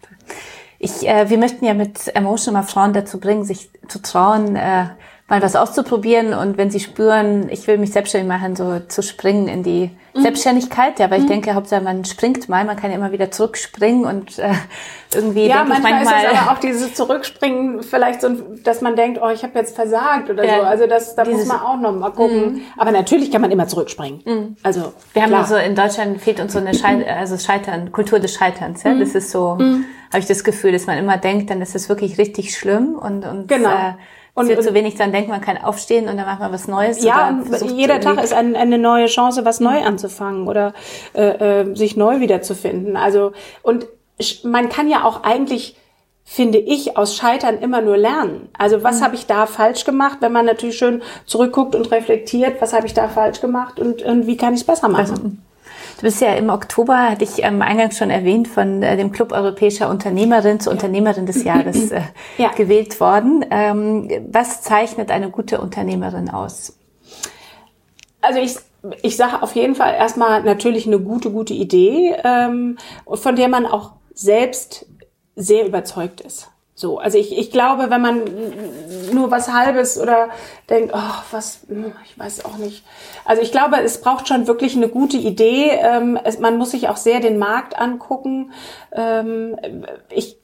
[0.79, 4.87] Ich, äh, wir möchten ja mit Emotion mal Frauen dazu bringen, sich zu trauen, äh,
[5.27, 9.49] mal was auszuprobieren und wenn sie spüren, ich will mich selbstständig machen, so zu springen
[9.49, 10.21] in die mhm.
[10.21, 11.31] Selbstständigkeit, ja, weil ich mhm.
[11.31, 14.53] denke, Hauptsache man springt mal, man kann ja immer wieder zurückspringen und äh,
[15.15, 18.29] irgendwie ja, manchmal, manchmal ist es aber auch dieses Zurückspringen vielleicht so,
[18.65, 20.63] dass man denkt, oh, ich habe jetzt versagt oder ja, so.
[20.63, 22.57] Also das, da muss man auch noch mal gucken.
[22.57, 22.63] Mhm.
[22.77, 24.21] Aber natürlich kann man immer zurückspringen.
[24.27, 24.57] Mhm.
[24.63, 25.47] Also wir haben klar.
[25.47, 28.83] so in Deutschland fehlt uns so eine Schei also Scheitern, Kultur des Scheiterns.
[28.83, 28.93] Ja?
[28.93, 29.01] Mhm.
[29.01, 32.19] Das ist so, habe ich das Gefühl, dass man immer denkt, dann ist es wirklich
[32.19, 33.71] richtig schlimm und und genau.
[33.71, 33.93] Äh,
[34.35, 36.67] und es wird zu wenig dran denken, man kann aufstehen und dann macht man was
[36.67, 37.03] Neues.
[37.03, 37.39] Ja,
[37.75, 40.75] jeder Tag ist ein, eine neue Chance, was neu anzufangen oder
[41.15, 42.97] äh, äh, sich neu wiederzufinden.
[42.97, 43.87] Also und
[44.43, 45.77] man kann ja auch eigentlich
[46.25, 48.49] finde ich, aus Scheitern immer nur lernen.
[48.57, 49.05] Also was mhm.
[49.05, 52.95] habe ich da falsch gemacht, wenn man natürlich schön zurückguckt und reflektiert, was habe ich
[52.95, 55.45] da falsch gemacht und, und wie kann ich es besser machen.
[55.97, 59.33] Du bist ja im Oktober, hatte ich am Eingang schon erwähnt, von äh, dem Club
[59.33, 62.03] Europäischer Unternehmerin zur Unternehmerin des Jahres äh,
[62.37, 62.51] ja.
[62.53, 63.45] gewählt worden.
[63.51, 66.77] Ähm, was zeichnet eine gute Unternehmerin aus?
[68.21, 68.57] Also ich
[69.03, 72.77] ich sage auf jeden Fall erstmal natürlich eine gute, gute Idee, ähm,
[73.07, 74.87] von der man auch selbst
[75.37, 76.51] sehr überzeugt ist.
[76.77, 78.25] So, also ich, ich glaube, wenn man
[79.13, 80.31] nur was Halbes oder
[80.69, 82.85] denkt, oh, was, hm, ich weiß auch nicht.
[83.25, 85.71] Also ich glaube, es braucht schon wirklich eine gute Idee.
[85.71, 88.53] Ähm, es, man muss sich auch sehr den Markt angucken.
[88.93, 89.57] Ähm,
[90.11, 90.37] ich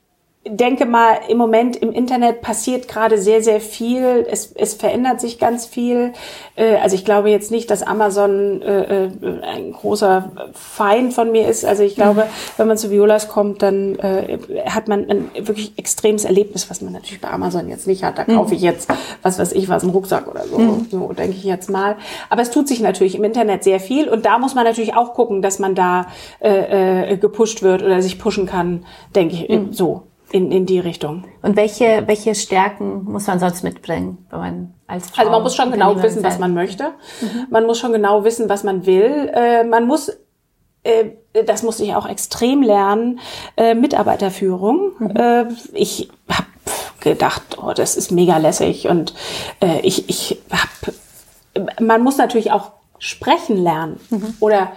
[0.47, 4.27] denke mal, im Moment im Internet passiert gerade sehr, sehr viel.
[4.31, 6.15] Es, es verändert sich ganz viel.
[6.57, 9.11] Äh, also ich glaube jetzt nicht, dass Amazon äh, äh,
[9.43, 11.67] ein großer Feind von mir ist.
[11.67, 12.27] Also ich glaube,
[12.57, 13.99] wenn man zu Violas kommt, dann
[14.67, 18.19] hat man ein wirklich extremes Erlebnis, was man natürlich bei Amazon jetzt nicht hat.
[18.19, 18.91] Da kaufe ich jetzt,
[19.23, 20.59] was weiß ich was, einen Rucksack oder so.
[20.59, 20.87] Mhm.
[20.91, 21.97] So denke ich jetzt mal.
[22.31, 24.09] Aber es tut sich natürlich im Internet sehr viel.
[24.09, 26.07] Und da muss man natürlich auch gucken, dass man da
[26.39, 29.73] äh, gepusht wird oder sich pushen kann, denke ich, mhm.
[29.73, 31.25] so in, in die Richtung.
[31.43, 35.57] Und welche, welche Stärken muss man sonst mitbringen, wenn man als Frau Also man muss
[35.57, 36.93] schon genau wissen, was man möchte.
[37.21, 37.47] Mhm.
[37.51, 39.31] Man muss schon genau wissen, was man will.
[39.35, 40.11] Äh, man muss
[40.83, 41.11] äh,
[41.47, 43.21] das musste ich auch extrem lernen,
[43.57, 44.93] äh, Mitarbeiterführung.
[44.99, 45.17] Mhm.
[45.17, 46.47] Äh, ich habe
[47.01, 49.15] gedacht, oh, das ist mega lässig und
[49.83, 54.35] ich, ich hab, man muss natürlich auch sprechen lernen mhm.
[54.39, 54.73] oder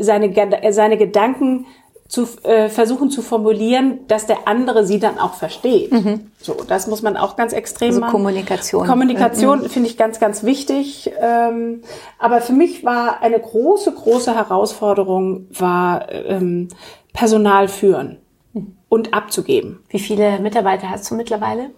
[0.00, 0.34] seine,
[0.72, 1.64] seine Gedanken
[2.08, 5.92] zu äh, versuchen zu formulieren, dass der andere sie dann auch versteht.
[5.92, 6.30] Mhm.
[6.40, 8.12] So, das muss man auch ganz extrem also machen.
[8.12, 8.86] Kommunikation.
[8.86, 9.68] Kommunikation mhm.
[9.68, 11.10] finde ich ganz, ganz wichtig.
[11.20, 11.82] Ähm,
[12.18, 16.68] aber für mich war eine große, große Herausforderung, war ähm,
[17.12, 18.18] Personal führen
[18.52, 18.76] mhm.
[18.88, 19.80] und abzugeben.
[19.88, 21.70] Wie viele Mitarbeiter hast du mittlerweile?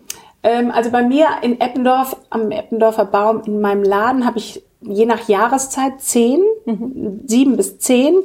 [0.43, 5.07] Ähm, also bei mir in Eppendorf, am Eppendorfer Baum, in meinem Laden habe ich je
[5.07, 7.21] nach Jahreszeit zehn, mhm.
[7.27, 8.17] sieben bis zehn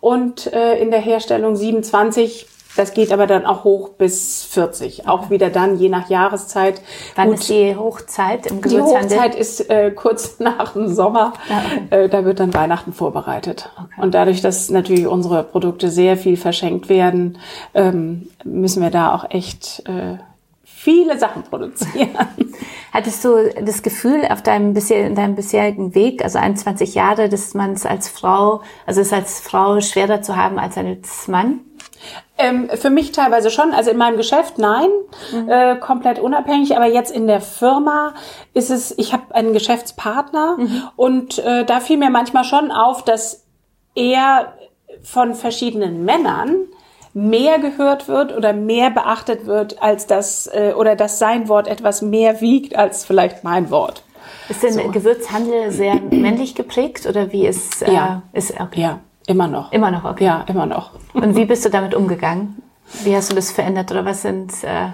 [0.00, 2.46] und äh, in der Herstellung 27.
[2.76, 5.00] Das geht aber dann auch hoch bis 40.
[5.00, 5.08] Okay.
[5.08, 6.80] Auch wieder dann je nach Jahreszeit.
[7.16, 9.08] Wann Gut, ist die Hochzeit im Gewürzhandel?
[9.08, 11.32] Die Hochzeit ist äh, kurz nach dem Sommer.
[11.48, 12.04] Ja, okay.
[12.04, 13.68] äh, da wird dann Weihnachten vorbereitet.
[13.76, 14.00] Okay.
[14.00, 17.38] Und dadurch, dass natürlich unsere Produkte sehr viel verschenkt werden,
[17.74, 20.18] ähm, müssen wir da auch echt äh,
[20.62, 22.10] viele Sachen produzieren.
[22.92, 27.54] Hattest du das Gefühl auf deinem, bisher, in deinem bisherigen Weg, also 21 Jahre, dass
[27.54, 31.60] man es als Frau, also es als Frau schwerer zu haben als als Mann?
[32.38, 33.72] Ähm, für mich teilweise schon.
[33.72, 34.88] Also in meinem Geschäft nein,
[35.32, 35.48] mhm.
[35.48, 36.76] äh, komplett unabhängig.
[36.76, 38.14] Aber jetzt in der Firma
[38.54, 40.82] ist es, ich habe einen Geschäftspartner mhm.
[40.96, 43.44] und äh, da fiel mir manchmal schon auf, dass
[43.94, 44.54] er
[45.02, 46.54] von verschiedenen Männern
[47.18, 52.02] mehr gehört wird oder mehr beachtet wird, als das äh, oder dass sein Wort etwas
[52.02, 54.04] mehr wiegt als vielleicht mein Wort.
[54.48, 54.88] Ist denn so.
[54.88, 58.80] Gewürzhandel sehr männlich geprägt oder wie ist äh, ja ist okay.
[58.80, 62.62] ja immer noch immer noch okay ja immer noch und wie bist du damit umgegangen
[63.04, 64.88] wie hast du das verändert oder was sind äh,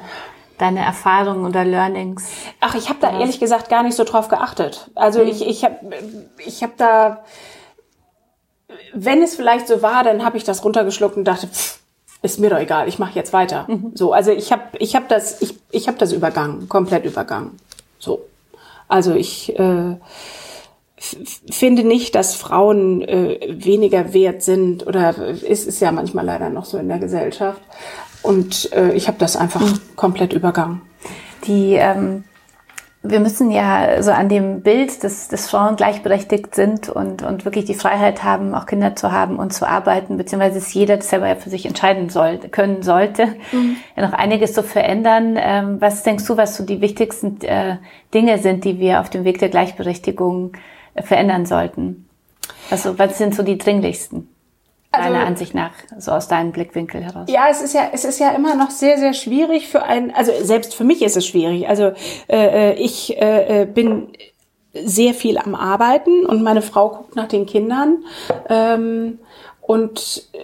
[0.58, 2.28] deine Erfahrungen oder Learnings?
[2.60, 4.90] Ach, ich habe da ehrlich gesagt gar nicht so drauf geachtet.
[4.94, 5.28] Also hm.
[5.28, 5.76] ich ich habe
[6.44, 7.24] ich habe da
[8.92, 11.78] wenn es vielleicht so war, dann habe ich das runtergeschluckt und dachte, pff,
[12.24, 13.66] ist mir doch egal, ich mache jetzt weiter.
[13.68, 13.92] Mhm.
[13.94, 17.52] So, also ich habe ich hab das ich ich habe das übergangen, komplett übergangen.
[17.98, 18.24] So.
[18.88, 19.96] Also ich äh,
[21.50, 26.64] finde nicht, dass Frauen äh, weniger wert sind oder ist es ja manchmal leider noch
[26.64, 27.60] so in der Gesellschaft.
[28.22, 29.78] Und äh, ich habe das einfach mhm.
[29.94, 30.80] komplett übergangen.
[31.46, 32.24] Die ähm,
[33.06, 37.66] wir müssen ja so an dem Bild, dass, dass Frauen gleichberechtigt sind und, und wirklich
[37.66, 41.36] die Freiheit haben, auch Kinder zu haben und zu arbeiten, beziehungsweise dass jeder das selber
[41.36, 43.76] für sich entscheiden soll, können sollte, mhm.
[43.94, 45.36] ja noch einiges zu verändern.
[45.38, 47.76] Ähm, was denkst du, was so die wichtigsten äh,
[48.14, 50.52] Dinge sind, die wir auf dem Weg der Gleichberechtigung
[50.94, 52.08] äh, verändern sollten?
[52.70, 54.33] Also was sind so die dringlichsten?
[54.96, 57.28] Also, deiner Ansicht nach, so aus deinem Blickwinkel heraus?
[57.28, 60.32] Ja, es ist ja, es ist ja immer noch sehr, sehr schwierig für einen, also
[60.42, 61.68] selbst für mich ist es schwierig.
[61.68, 61.92] Also
[62.28, 64.08] äh, äh ich äh, äh, bin
[64.72, 68.04] sehr viel am Arbeiten und meine Frau guckt nach den Kindern.
[68.48, 69.20] Ähm,
[69.60, 70.38] und äh,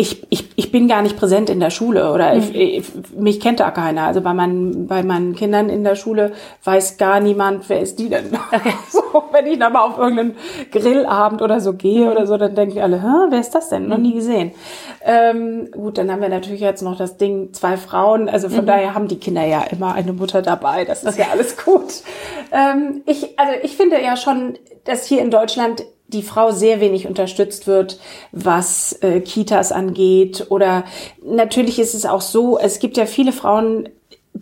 [0.00, 2.50] ich, ich, ich bin gar nicht präsent in der Schule oder mhm.
[2.54, 4.04] ich, mich kennt da keiner.
[4.04, 6.32] Also bei meinen, bei meinen Kindern in der Schule
[6.64, 8.30] weiß gar niemand, wer ist die denn?
[8.52, 8.72] Okay.
[8.90, 10.34] so, wenn ich dann mal auf irgendeinen
[10.72, 13.88] Grillabend oder so gehe oder so, dann denken die alle, Hä, wer ist das denn?
[13.88, 14.52] Noch nie gesehen.
[15.04, 18.28] Ähm, gut, dann haben wir natürlich jetzt noch das Ding, zwei Frauen.
[18.28, 18.66] Also von mhm.
[18.66, 20.84] daher haben die Kinder ja immer eine Mutter dabei.
[20.84, 21.22] Das ist okay.
[21.22, 22.02] ja alles gut.
[22.52, 27.06] Ähm, ich, also ich finde ja schon, dass hier in Deutschland die Frau sehr wenig
[27.06, 27.98] unterstützt wird,
[28.32, 30.46] was äh, Kitas angeht.
[30.50, 30.84] Oder
[31.24, 33.88] natürlich ist es auch so, es gibt ja viele Frauen,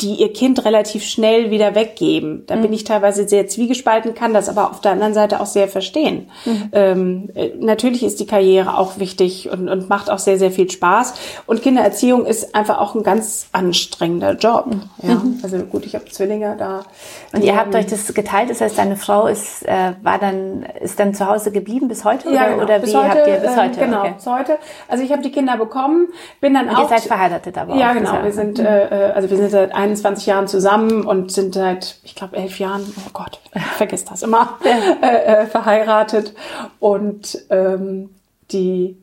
[0.01, 2.45] die ihr Kind relativ schnell wieder weggeben.
[2.47, 2.63] Da mhm.
[2.63, 6.31] bin ich teilweise sehr zwiegespalten, kann das aber auf der anderen Seite auch sehr verstehen.
[6.45, 6.69] Mhm.
[6.73, 10.71] Ähm, äh, natürlich ist die Karriere auch wichtig und, und macht auch sehr, sehr viel
[10.71, 11.15] Spaß.
[11.47, 14.67] Und Kindererziehung ist einfach auch ein ganz anstrengender Job.
[14.67, 14.83] Mhm.
[15.03, 15.41] Ja, mhm.
[15.43, 16.85] also gut, ich habe Zwillinge da.
[17.33, 21.01] Und ihr habt euch das geteilt, das heißt, deine Frau ist, äh, war dann, ist
[21.01, 22.31] dann zu Hause geblieben bis heute?
[22.31, 22.63] Ja, oder, genau.
[22.65, 23.81] oder bis wie heute, habt ihr bis ähm, heute?
[23.81, 24.15] Genau, okay.
[24.17, 24.59] bis heute.
[24.87, 26.09] Also ich habe die Kinder bekommen,
[26.41, 26.83] bin dann und auch.
[26.83, 28.23] Ihr seid verheiratet aber Ja, auch, genau.
[28.23, 32.37] Wir sind, äh, also wir sind seit 21 Jahren zusammen und sind seit, ich glaube,
[32.37, 34.59] elf Jahren, oh Gott, ich vergiss das immer,
[35.03, 36.35] äh, äh, verheiratet.
[36.79, 38.11] Und ähm,
[38.51, 38.97] die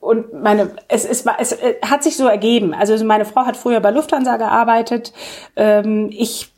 [0.00, 2.74] und meine, es, es, es, es hat sich so ergeben.
[2.74, 5.12] Also meine Frau hat früher bei Lufthansa gearbeitet.
[5.56, 6.52] Ähm, ich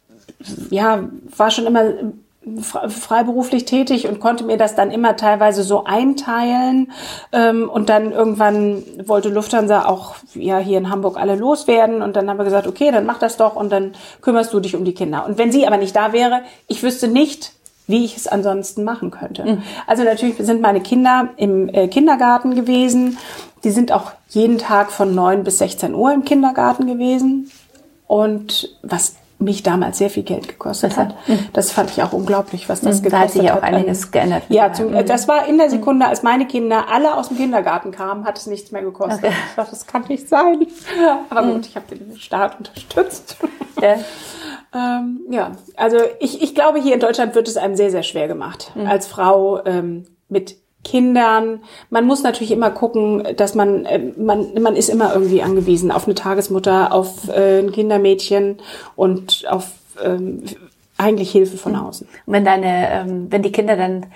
[0.69, 1.93] ja, war schon immer
[2.61, 6.93] freiberuflich tätig und konnte mir das dann immer teilweise so einteilen.
[7.33, 12.03] Ähm, und dann irgendwann wollte Lufthansa auch ja hier in Hamburg alle loswerden.
[12.03, 14.77] Und dann haben wir gesagt, okay, dann mach das doch und dann kümmerst du dich
[14.77, 15.27] um die Kinder.
[15.27, 17.53] Und wenn sie aber nicht da wäre, ich wüsste nicht,
[17.89, 19.45] wie ich es ansonsten machen könnte.
[19.45, 19.63] Mhm.
[19.87, 23.19] Also natürlich sind meine Kinder im äh, Kindergarten gewesen.
[23.65, 27.51] Die sind auch jeden Tag von neun bis 16 Uhr im Kindergarten gewesen.
[28.07, 31.14] Und was mich damals sehr viel Geld gekostet hat.
[31.29, 31.48] Mhm.
[31.53, 33.12] Das fand ich auch unglaublich, was das gekostet hat.
[33.12, 34.42] Da hat sich auch einiges geändert.
[34.48, 35.07] Ja, zum, mhm.
[35.07, 38.46] das war in der Sekunde, als meine Kinder alle aus dem Kindergarten kamen, hat es
[38.46, 39.24] nichts mehr gekostet.
[39.24, 39.35] Okay.
[39.51, 40.66] Ich dachte, das kann nicht sein.
[41.31, 43.37] Aber gut, ich habe den Staat unterstützt.
[43.81, 43.94] Ja.
[44.74, 48.27] ähm, ja, also ich, ich glaube, hier in Deutschland wird es einem sehr, sehr schwer
[48.27, 48.88] gemacht, mhm.
[48.88, 51.61] als Frau ähm, mit Kindern.
[51.91, 56.07] Man muss natürlich immer gucken, dass man, äh, man, man ist immer irgendwie angewiesen auf
[56.07, 58.59] eine Tagesmutter, auf äh, ein Kindermädchen
[58.97, 60.43] und auf ähm,
[60.97, 61.79] eigentlich Hilfe von mhm.
[61.79, 62.09] außen.
[62.27, 64.07] Und wenn deine, ähm, wenn die Kinder dann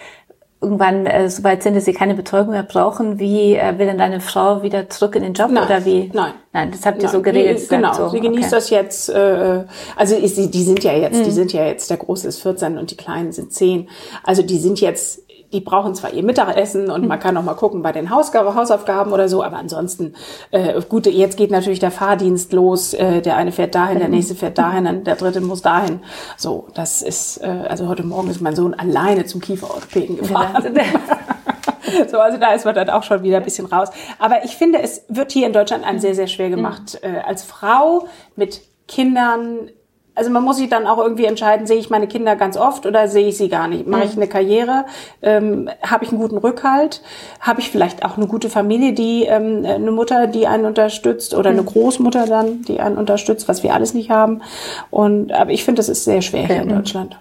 [0.61, 3.98] irgendwann äh, so weit sind, dass sie keine Betreuung mehr brauchen, wie äh, will denn
[3.98, 5.64] deine Frau wieder zurück in den Job Nein.
[5.64, 6.11] oder wie?
[6.12, 6.33] Nein.
[6.53, 7.12] Nein, das habt ihr Nein.
[7.12, 7.68] so geregelt.
[7.68, 8.09] Genau, so.
[8.11, 8.55] sie genießt okay.
[8.55, 9.09] das jetzt.
[9.09, 9.64] Äh,
[9.96, 11.25] also ist, die, die sind ja jetzt, mhm.
[11.25, 13.88] die sind ja jetzt, der Große ist 14 und die Kleinen sind 10.
[14.22, 15.22] Also die sind jetzt
[15.53, 19.29] die brauchen zwar ihr Mittagessen und man kann noch mal gucken bei den Hausaufgaben oder
[19.29, 20.15] so, aber ansonsten,
[20.51, 24.35] äh, gut, jetzt geht natürlich der Fahrdienst los, äh, der eine fährt dahin, der nächste
[24.35, 26.01] fährt dahin, der dritte muss dahin.
[26.37, 30.65] So, das ist, äh, also heute Morgen ist mein Sohn alleine zum Kieferorthopäden gefahren.
[32.11, 33.88] so, also da ist man dann auch schon wieder ein bisschen raus.
[34.19, 37.43] Aber ich finde, es wird hier in Deutschland einem sehr, sehr schwer gemacht, äh, als
[37.43, 39.71] Frau mit Kindern
[40.14, 43.09] also man muss sich dann auch irgendwie entscheiden, sehe ich meine Kinder ganz oft oder
[43.09, 43.87] sehe ich sie gar nicht?
[43.87, 44.22] Mache ich mhm.
[44.22, 44.85] eine Karriere?
[45.22, 47.03] Ähm, Habe ich einen guten Rückhalt?
[47.40, 51.51] Habe ich vielleicht auch eine gute Familie, die ähm, eine Mutter, die einen unterstützt oder
[51.51, 51.66] eine mhm.
[51.66, 54.42] Großmutter dann, die einen unterstützt, was wir alles nicht haben.
[54.90, 57.18] Und aber ich finde, das ist sehr schwer hier in Deutschland.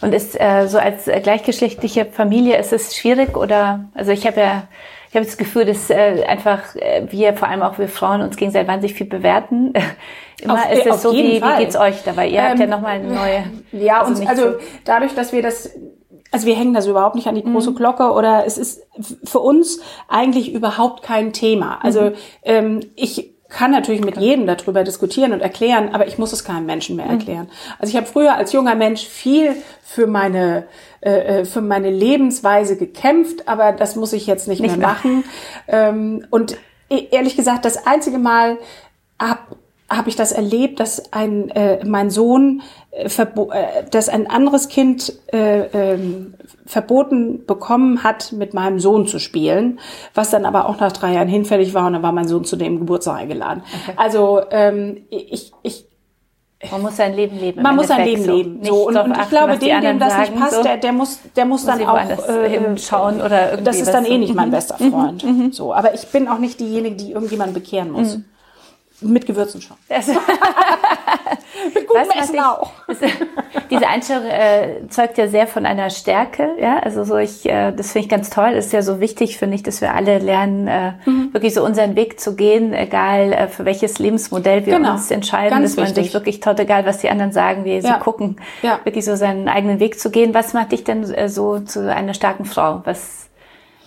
[0.00, 4.62] Und ist äh, so als gleichgeschlechtliche Familie ist es schwierig oder also ich habe ja
[5.08, 8.36] ich habe das Gefühl, dass äh, einfach äh, wir, vor allem auch wir Frauen, uns
[8.36, 9.72] gegenseitig wahnsinnig viel bewerten.
[10.40, 12.28] Immer auf, ist es so, wie, wie geht's euch dabei?
[12.28, 13.44] Ihr ähm, habt ja ähm, nochmal eine neue.
[13.72, 15.70] Ja, also, und also so dadurch, dass wir das
[16.30, 17.76] also wir hängen das überhaupt nicht an die große mhm.
[17.76, 18.86] Glocke oder es ist
[19.24, 21.78] für uns eigentlich überhaupt kein Thema.
[21.82, 22.14] Also mhm.
[22.42, 26.66] ähm, ich kann natürlich mit jedem darüber diskutieren und erklären, aber ich muss es keinem
[26.66, 27.12] Menschen mehr mhm.
[27.12, 27.50] erklären.
[27.78, 30.66] Also ich habe früher als junger Mensch viel für meine
[31.00, 34.88] äh, äh, für meine Lebensweise gekämpft, aber das muss ich jetzt nicht, nicht mehr, mehr
[34.88, 35.24] machen.
[35.68, 36.56] Ähm, und
[36.90, 38.58] e-, ehrlich gesagt, das einzige Mal
[39.16, 39.56] ab
[39.88, 45.12] habe ich das erlebt, dass ein äh, mein Sohn äh, äh, dass ein anderes Kind
[45.32, 45.98] äh, äh,
[46.66, 49.80] verboten bekommen hat, mit meinem Sohn zu spielen,
[50.14, 52.56] was dann aber auch nach drei Jahren hinfällig war und dann war mein Sohn zu
[52.56, 53.62] dem Geburtstag eingeladen.
[53.84, 53.96] Okay.
[53.96, 55.86] Also ähm, ich, ich
[56.72, 57.62] man muss sein Leben leben.
[57.62, 58.36] Man muss sein Leben so.
[58.36, 58.64] leben.
[58.64, 58.88] So.
[58.88, 60.62] Und, und ich glaube, dem, dem das nicht passt, so.
[60.64, 63.64] der, der muss, der muss, muss dann auch äh, hinschauen oder irgendwie.
[63.64, 64.90] Das ist dann eh nicht mein bester mhm.
[64.90, 65.24] Freund.
[65.24, 65.52] Mhm.
[65.52, 68.18] So, aber ich bin auch nicht diejenige, die irgendjemanden bekehren muss.
[69.00, 69.76] Mit Gewürzen schon.
[69.88, 72.72] Mit gutem Essen ich, auch.
[73.70, 76.50] diese Einstellung äh, zeugt ja sehr von einer Stärke.
[76.60, 78.50] Ja, also so ich, äh, das finde ich ganz toll.
[78.50, 81.32] Ist ja so wichtig, finde ich, dass wir alle lernen, äh, mhm.
[81.32, 84.92] wirklich so unseren Weg zu gehen, egal äh, für welches Lebensmodell wir genau.
[84.92, 86.04] uns entscheiden, ganz dass man wichtig.
[86.06, 87.98] sich wirklich toll, egal was die anderen sagen, wie sie ja.
[87.98, 88.80] gucken, ja.
[88.82, 90.34] wirklich so seinen eigenen Weg zu gehen.
[90.34, 92.82] Was macht dich denn äh, so zu einer starken Frau?
[92.84, 93.27] Was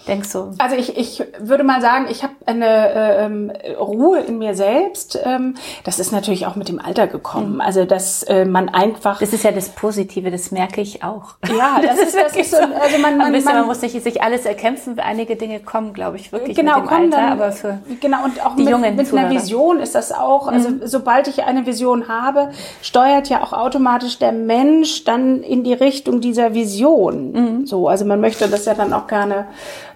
[0.08, 0.52] denkst du?
[0.58, 5.20] Also ich, ich würde mal sagen, ich habe eine äh, ähm, Ruhe in mir selbst.
[5.24, 7.56] Ähm, das ist natürlich auch mit dem Alter gekommen.
[7.56, 7.62] Mhm.
[7.62, 9.20] Also dass äh, man einfach.
[9.20, 11.36] Das ist ja das Positive, das merke ich auch.
[11.48, 12.58] Ja, das, das ist, das ist so.
[12.58, 15.00] Also man, man, man, man, muss nicht sich alles erkämpfen.
[15.00, 17.18] Einige Dinge kommen, glaube ich, wirklich genau, mit dem Alter.
[17.18, 20.48] Dann, aber für genau und auch die mit, jungen mit einer Vision ist das auch.
[20.48, 20.82] Also mhm.
[20.86, 26.22] sobald ich eine Vision habe, steuert ja auch automatisch der Mensch dann in die Richtung
[26.22, 27.32] dieser Vision.
[27.32, 27.68] Mhm.
[27.68, 29.48] So, also man möchte das ja dann auch gerne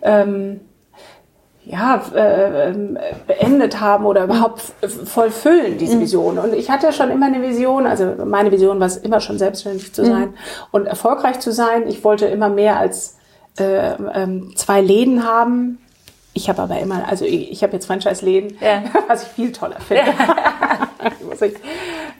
[0.06, 0.62] ähm,
[1.66, 4.62] ja, äh, ähm, beendet haben oder überhaupt
[5.06, 6.02] vollfüllen, diese mhm.
[6.02, 6.38] Vision.
[6.38, 9.94] Und ich hatte schon immer eine Vision, also meine Vision war es immer schon selbstständig
[9.94, 10.08] zu mhm.
[10.08, 10.36] sein mhm.
[10.72, 11.88] und erfolgreich zu sein.
[11.88, 13.18] Ich wollte immer mehr als
[13.58, 15.80] äh, ähm, zwei Läden haben.
[16.38, 18.84] Ich habe aber immer, also ich, ich habe jetzt Franchise-Läden, ja.
[19.08, 20.04] was ich viel toller finde.
[20.04, 20.90] Ja.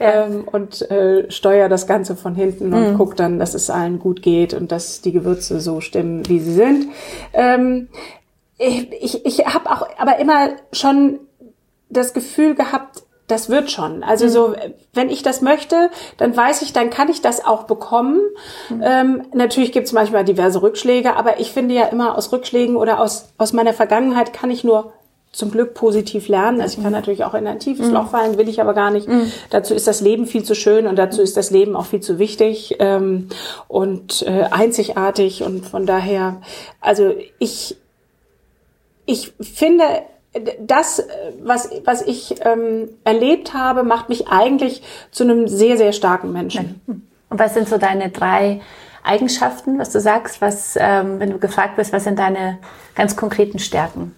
[0.00, 2.96] ähm, und äh, steuere das Ganze von hinten und mhm.
[2.96, 6.54] gucke dann, dass es allen gut geht und dass die Gewürze so stimmen, wie sie
[6.54, 6.86] sind.
[7.34, 7.88] Ähm,
[8.56, 11.20] ich, ich, ich habe auch aber immer schon
[11.90, 14.02] das Gefühl gehabt, das wird schon.
[14.02, 14.30] Also mhm.
[14.30, 14.54] so,
[14.92, 18.20] wenn ich das möchte, dann weiß ich, dann kann ich das auch bekommen.
[18.68, 18.82] Mhm.
[18.82, 23.00] Ähm, natürlich gibt es manchmal diverse Rückschläge, aber ich finde ja immer aus Rückschlägen oder
[23.00, 24.92] aus, aus meiner Vergangenheit kann ich nur
[25.32, 26.60] zum Glück positiv lernen.
[26.60, 26.98] Also ich kann mhm.
[26.98, 27.94] natürlich auch in ein tiefes mhm.
[27.94, 29.08] Loch fallen, will ich aber gar nicht.
[29.08, 29.30] Mhm.
[29.50, 32.18] Dazu ist das Leben viel zu schön und dazu ist das Leben auch viel zu
[32.18, 33.28] wichtig ähm,
[33.68, 36.40] und äh, einzigartig und von daher,
[36.80, 37.76] also ich
[39.08, 39.84] ich finde,
[40.60, 41.02] das,
[41.42, 46.80] was, was ich ähm, erlebt habe, macht mich eigentlich zu einem sehr, sehr starken Menschen.
[47.28, 48.60] Und was sind so deine drei
[49.02, 52.58] Eigenschaften, was du sagst, was, ähm, wenn du gefragt bist, was sind deine
[52.94, 54.14] ganz konkreten Stärken?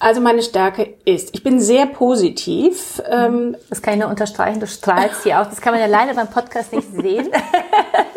[0.00, 3.02] Also meine Stärke ist, ich bin sehr positiv.
[3.10, 5.46] Ähm, das kann ich nur unterstreichen, du strahlst hier auch.
[5.46, 7.28] Das kann man ja leider beim Podcast nicht sehen.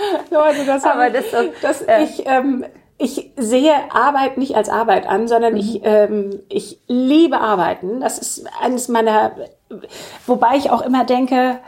[0.30, 2.64] Leute, das, Aber das, so, das äh, ich, ähm,
[3.00, 5.58] ich sehe Arbeit nicht als Arbeit an, sondern mhm.
[5.58, 8.00] ich, ähm, ich liebe Arbeiten.
[8.00, 9.32] Das ist eines meiner,
[10.26, 11.60] wobei ich auch immer denke,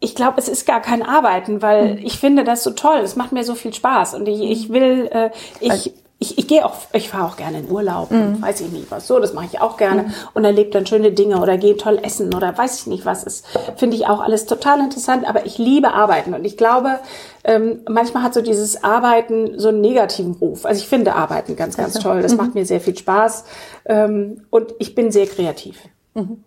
[0.00, 1.98] ich glaube, es ist gar kein Arbeiten, weil mhm.
[2.04, 2.98] ich finde das so toll.
[2.98, 6.64] Es macht mir so viel Spaß und ich, ich will, äh, ich, ich, ich gehe
[6.64, 8.40] auch, ich fahre auch gerne in Urlaub, mhm.
[8.40, 9.06] weiß ich nicht was.
[9.06, 10.14] So, das mache ich auch gerne mhm.
[10.32, 13.24] und erlebe dann schöne Dinge oder gehe toll essen oder weiß ich nicht was.
[13.24, 13.42] Das
[13.76, 17.00] finde ich auch alles total interessant, aber ich liebe Arbeiten und ich glaube,
[17.44, 20.64] ähm, manchmal hat so dieses Arbeiten so einen negativen Ruf.
[20.64, 22.08] Also ich finde Arbeiten ganz, ganz also.
[22.08, 22.22] toll.
[22.22, 22.38] Das mhm.
[22.38, 23.44] macht mir sehr viel Spaß
[23.84, 25.80] ähm, und ich bin sehr kreativ.
[26.14, 26.44] Mhm.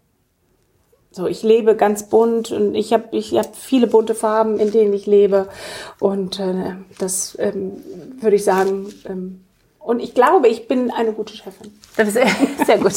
[1.12, 4.94] So, ich lebe ganz bunt und ich habe ich hab viele bunte Farben, in denen
[4.94, 5.48] ich lebe.
[6.00, 7.74] Und äh, das ähm,
[8.20, 9.42] würde ich sagen, ähm,
[9.90, 11.74] und ich glaube, ich bin eine gute Chefin.
[11.98, 12.14] Das ist
[12.68, 12.94] sehr gut.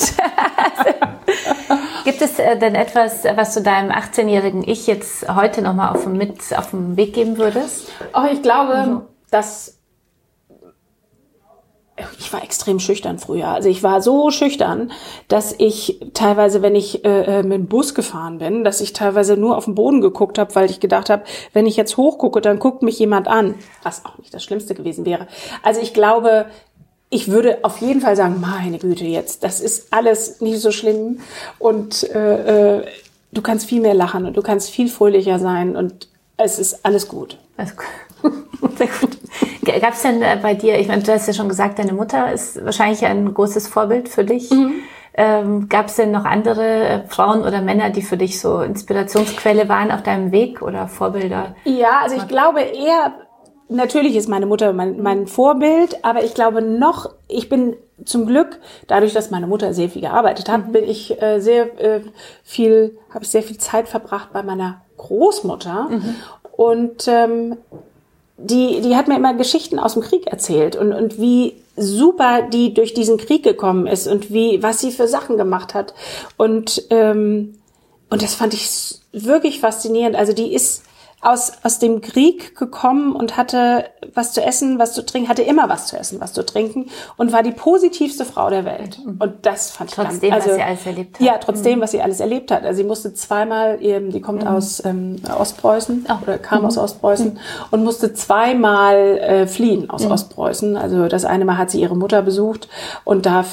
[2.05, 6.55] Gibt es äh, denn etwas, was du deinem 18-jährigen Ich jetzt heute nochmal auf, mit
[6.55, 7.91] auf den Weg geben würdest?
[8.13, 9.01] Oh, ich glaube, mhm.
[9.31, 9.79] dass
[12.19, 13.49] ich war extrem schüchtern früher.
[13.49, 14.93] Also ich war so schüchtern,
[15.29, 19.37] dass ich teilweise, wenn ich äh, äh mit dem Bus gefahren bin, dass ich teilweise
[19.37, 22.59] nur auf den Boden geguckt habe, weil ich gedacht habe, wenn ich jetzt hochgucke, dann
[22.59, 25.27] guckt mich jemand an, was auch nicht das Schlimmste gewesen wäre.
[25.63, 26.47] Also ich glaube,
[27.13, 31.21] ich würde auf jeden Fall sagen, meine Güte jetzt, das ist alles nicht so schlimm
[31.59, 32.87] und äh, äh,
[33.33, 36.09] du kannst viel mehr lachen und du kannst viel fröhlicher sein und
[36.39, 37.37] es ist alles gut.
[37.59, 37.75] Also,
[38.77, 39.19] sehr gut.
[39.83, 42.33] Gab es denn äh, bei dir, ich meine, du hast ja schon gesagt, deine Mutter
[42.33, 44.51] ist wahrscheinlich ein großes Vorbild für dich.
[44.51, 44.73] Mhm.
[45.15, 49.69] Ähm, Gab es denn noch andere äh, Frauen oder Männer, die für dich so Inspirationsquelle
[49.69, 51.55] waren auf deinem Weg oder Vorbilder?
[51.65, 53.13] Ja, also ich glaube eher
[53.75, 58.59] natürlich ist meine Mutter mein, mein Vorbild, aber ich glaube noch, ich bin zum Glück,
[58.87, 60.73] dadurch, dass meine Mutter sehr viel gearbeitet hat, mhm.
[60.73, 62.01] bin ich äh, sehr äh,
[62.43, 65.89] viel, habe ich sehr viel Zeit verbracht bei meiner Großmutter.
[65.91, 66.15] Mhm.
[66.53, 67.57] Und ähm,
[68.37, 72.75] die, die hat mir immer Geschichten aus dem Krieg erzählt und, und wie super die
[72.75, 75.95] durch diesen Krieg gekommen ist und wie, was sie für Sachen gemacht hat.
[76.37, 77.55] Und, ähm,
[78.11, 80.17] und das fand ich wirklich faszinierend.
[80.17, 80.83] Also die ist,
[81.23, 85.69] aus, aus dem Krieg gekommen und hatte was zu essen, was zu trinken, hatte immer
[85.69, 88.99] was zu essen, was zu trinken und war die positivste Frau der Welt.
[88.99, 89.17] Mhm.
[89.21, 91.27] Und das fand trotzdem, ich ganz, also, was sie alles erlebt hat.
[91.27, 91.83] Ja, trotzdem, mhm.
[91.83, 92.65] was sie alles erlebt hat.
[92.65, 94.49] Also sie musste zweimal, die kommt mhm.
[94.49, 96.15] aus ähm, Ostpreußen oh.
[96.23, 96.83] oder kam aus mhm.
[96.83, 97.39] Ostpreußen mhm.
[97.71, 100.11] und musste zweimal äh, fliehen aus mhm.
[100.11, 100.77] Ostpreußen.
[100.77, 102.69] Also das eine Mal hat sie ihre Mutter besucht
[103.05, 103.45] und da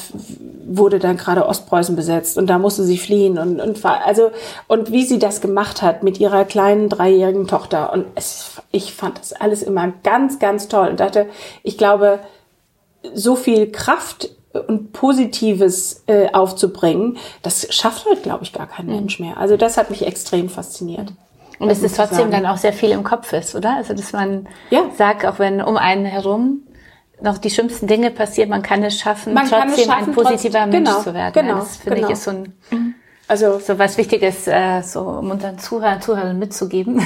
[0.66, 4.30] wurde dann gerade Ostpreußen besetzt und da musste sie fliehen und, und also
[4.66, 7.92] und wie sie das gemacht hat mit ihrer kleinen dreijährigen Tochter Tochter.
[7.92, 11.28] Und es, ich fand das alles immer ganz, ganz toll und dachte,
[11.62, 12.20] ich glaube,
[13.14, 18.92] so viel Kraft und Positives äh, aufzubringen, das schafft heute, glaube ich, gar kein mhm.
[18.92, 19.36] Mensch mehr.
[19.36, 21.12] Also das hat mich extrem fasziniert.
[21.58, 23.76] Und dass es trotzdem dann auch sehr viel im Kopf ist, oder?
[23.76, 24.80] Also dass man ja.
[24.96, 26.62] sagt, auch wenn um einen herum
[27.20, 30.60] noch die schlimmsten Dinge passieren, man kann es schaffen, man trotzdem es schaffen, ein positiver
[30.60, 31.32] trotz, Mensch genau, zu werden.
[31.34, 32.08] Genau, ja, das finde genau.
[32.08, 32.94] ich ist so ein mhm.
[33.30, 37.00] Also so was Wichtiges, äh, so um unseren Zuhörern, Zuhörern mitzugeben.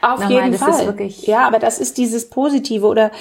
[0.00, 0.96] Auf Nochmal, jeden Fall.
[1.20, 3.12] ja, aber das ist dieses Positive oder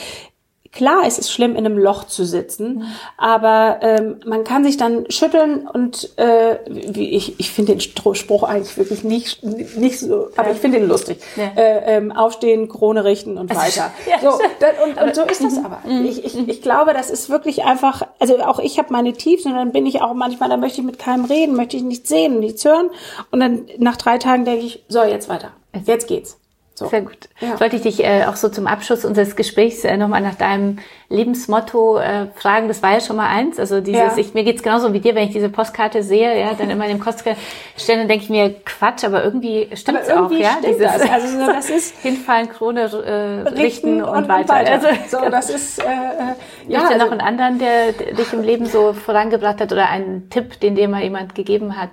[0.77, 2.83] Klar, es ist schlimm, in einem Loch zu sitzen, mhm.
[3.17, 8.43] aber ähm, man kann sich dann schütteln und äh, wie ich, ich finde den Spruch
[8.43, 11.17] eigentlich wirklich nicht, nicht so, aber ich finde ihn lustig.
[11.35, 11.45] Ja.
[11.59, 13.91] Äh, ähm, aufstehen, Krone richten und weiter.
[14.07, 15.65] ja, so, das, und, und, so ist das mhm.
[15.65, 15.81] aber.
[15.83, 16.05] Mhm.
[16.05, 19.55] Ich, ich, ich glaube, das ist wirklich einfach, also auch ich habe meine Tiefs und
[19.55, 22.39] dann bin ich auch manchmal, da möchte ich mit keinem reden, möchte ich nichts sehen,
[22.39, 22.91] nichts hören
[23.31, 25.53] und dann nach drei Tagen denke ich, so, jetzt weiter.
[25.87, 26.37] Jetzt geht's.
[26.77, 26.85] So.
[26.89, 27.27] Sehr gut.
[27.39, 27.59] Ja.
[27.59, 30.77] Wollte ich dich äh, auch so zum Abschluss unseres Gesprächs äh, nochmal nach deinem
[31.09, 32.67] Lebensmotto äh, fragen.
[32.67, 33.59] Das war ja schon mal eins.
[33.59, 34.17] Also dieses, ja.
[34.17, 36.91] ich, mir geht's genauso wie dir, wenn ich diese Postkarte sehe, ja, dann immer in
[36.91, 37.35] dem Postkarte
[37.75, 40.69] stellen, dann denke ich mir, Quatsch, aber irgendwie stimmt's aber irgendwie auch, ja.
[40.69, 41.09] Dieses, das.
[41.09, 44.53] Also so, das ist hinfallen, Krone äh, richten, richten und, und, weiter.
[44.53, 44.73] weiter.
[44.73, 46.83] Also, so, das ist äh, äh ja.
[46.83, 50.59] Also, noch einen anderen, der, der dich im Leben so vorangebracht hat oder einen Tipp,
[50.59, 51.89] den dir mal jemand gegeben hat?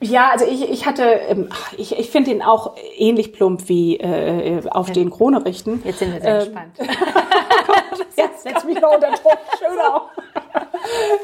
[0.00, 4.62] Ja, also ich, ich hatte, ähm, ich, ich finde ihn auch ähnlich plump wie äh,
[4.70, 5.82] auf den Krone richten.
[5.84, 6.78] Jetzt sind wir sehr ähm, gespannt.
[8.16, 9.38] Jetzt setz mich noch unter Druck.
[9.58, 10.10] Schön auch.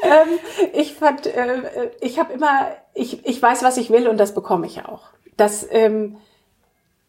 [0.01, 0.39] ähm,
[0.73, 4.65] ich fand, äh, ich habe immer, ich, ich weiß, was ich will und das bekomme
[4.65, 5.01] ich auch.
[5.37, 6.17] Das ähm,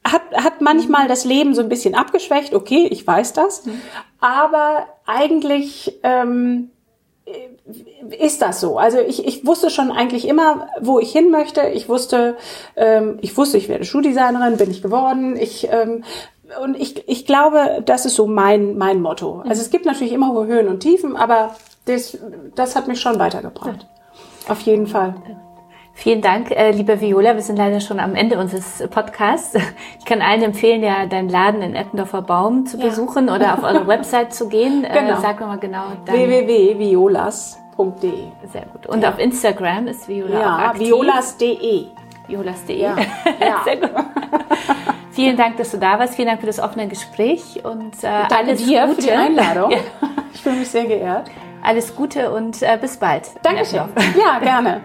[0.07, 2.55] hat, hat manchmal das Leben so ein bisschen abgeschwächt.
[2.55, 3.65] Okay, ich weiß das.
[3.65, 3.81] Mhm.
[4.21, 6.71] Aber eigentlich ähm,
[8.19, 8.79] ist das so.
[8.79, 11.63] Also ich, ich wusste schon eigentlich immer, wo ich hin möchte.
[11.69, 12.37] Ich wusste,
[12.77, 15.37] ähm, ich wusste, ich werde Schuhdesignerin, bin ich geworden.
[15.37, 16.05] Ich ähm,
[16.63, 19.43] und ich, ich glaube, das ist so mein mein Motto.
[19.47, 21.57] Also es gibt natürlich immer Höhen und Tiefen, aber
[21.87, 22.19] das,
[22.55, 23.87] das hat mich schon weitergebracht.
[24.49, 25.15] Auf jeden Fall.
[25.97, 27.35] Vielen Dank, äh, liebe Viola.
[27.35, 29.57] Wir sind leider schon am Ende unseres Podcasts.
[29.99, 32.87] Ich kann allen empfehlen, ja deinen Laden in Eppendorfer Baum zu ja.
[32.87, 34.85] besuchen oder auf eure Website zu gehen.
[34.85, 35.17] Äh, genau.
[35.19, 35.85] Äh, sag nochmal genau.
[36.05, 37.55] www.violas.de
[38.53, 38.87] Sehr gut.
[38.87, 39.11] Und ja.
[39.11, 40.89] auf Instagram ist Viola ja, auch aktiv.
[40.89, 41.87] violas.de.
[42.27, 42.77] Violas.de.
[42.77, 42.97] Ja.
[43.41, 43.63] ja.
[43.65, 43.91] Sehr gut.
[45.13, 46.17] Vielen Dank, dass du da warst.
[46.17, 48.97] Vielen Dank für das offene Gespräch und äh, alles dir Gute.
[48.97, 49.71] für die Einladung.
[49.71, 49.79] Ja.
[50.35, 51.31] Ich fühle mich sehr geehrt.
[51.63, 53.31] Alles Gute und äh, bis bald.
[53.43, 53.85] Dankeschön.
[54.19, 54.83] Ja, gerne.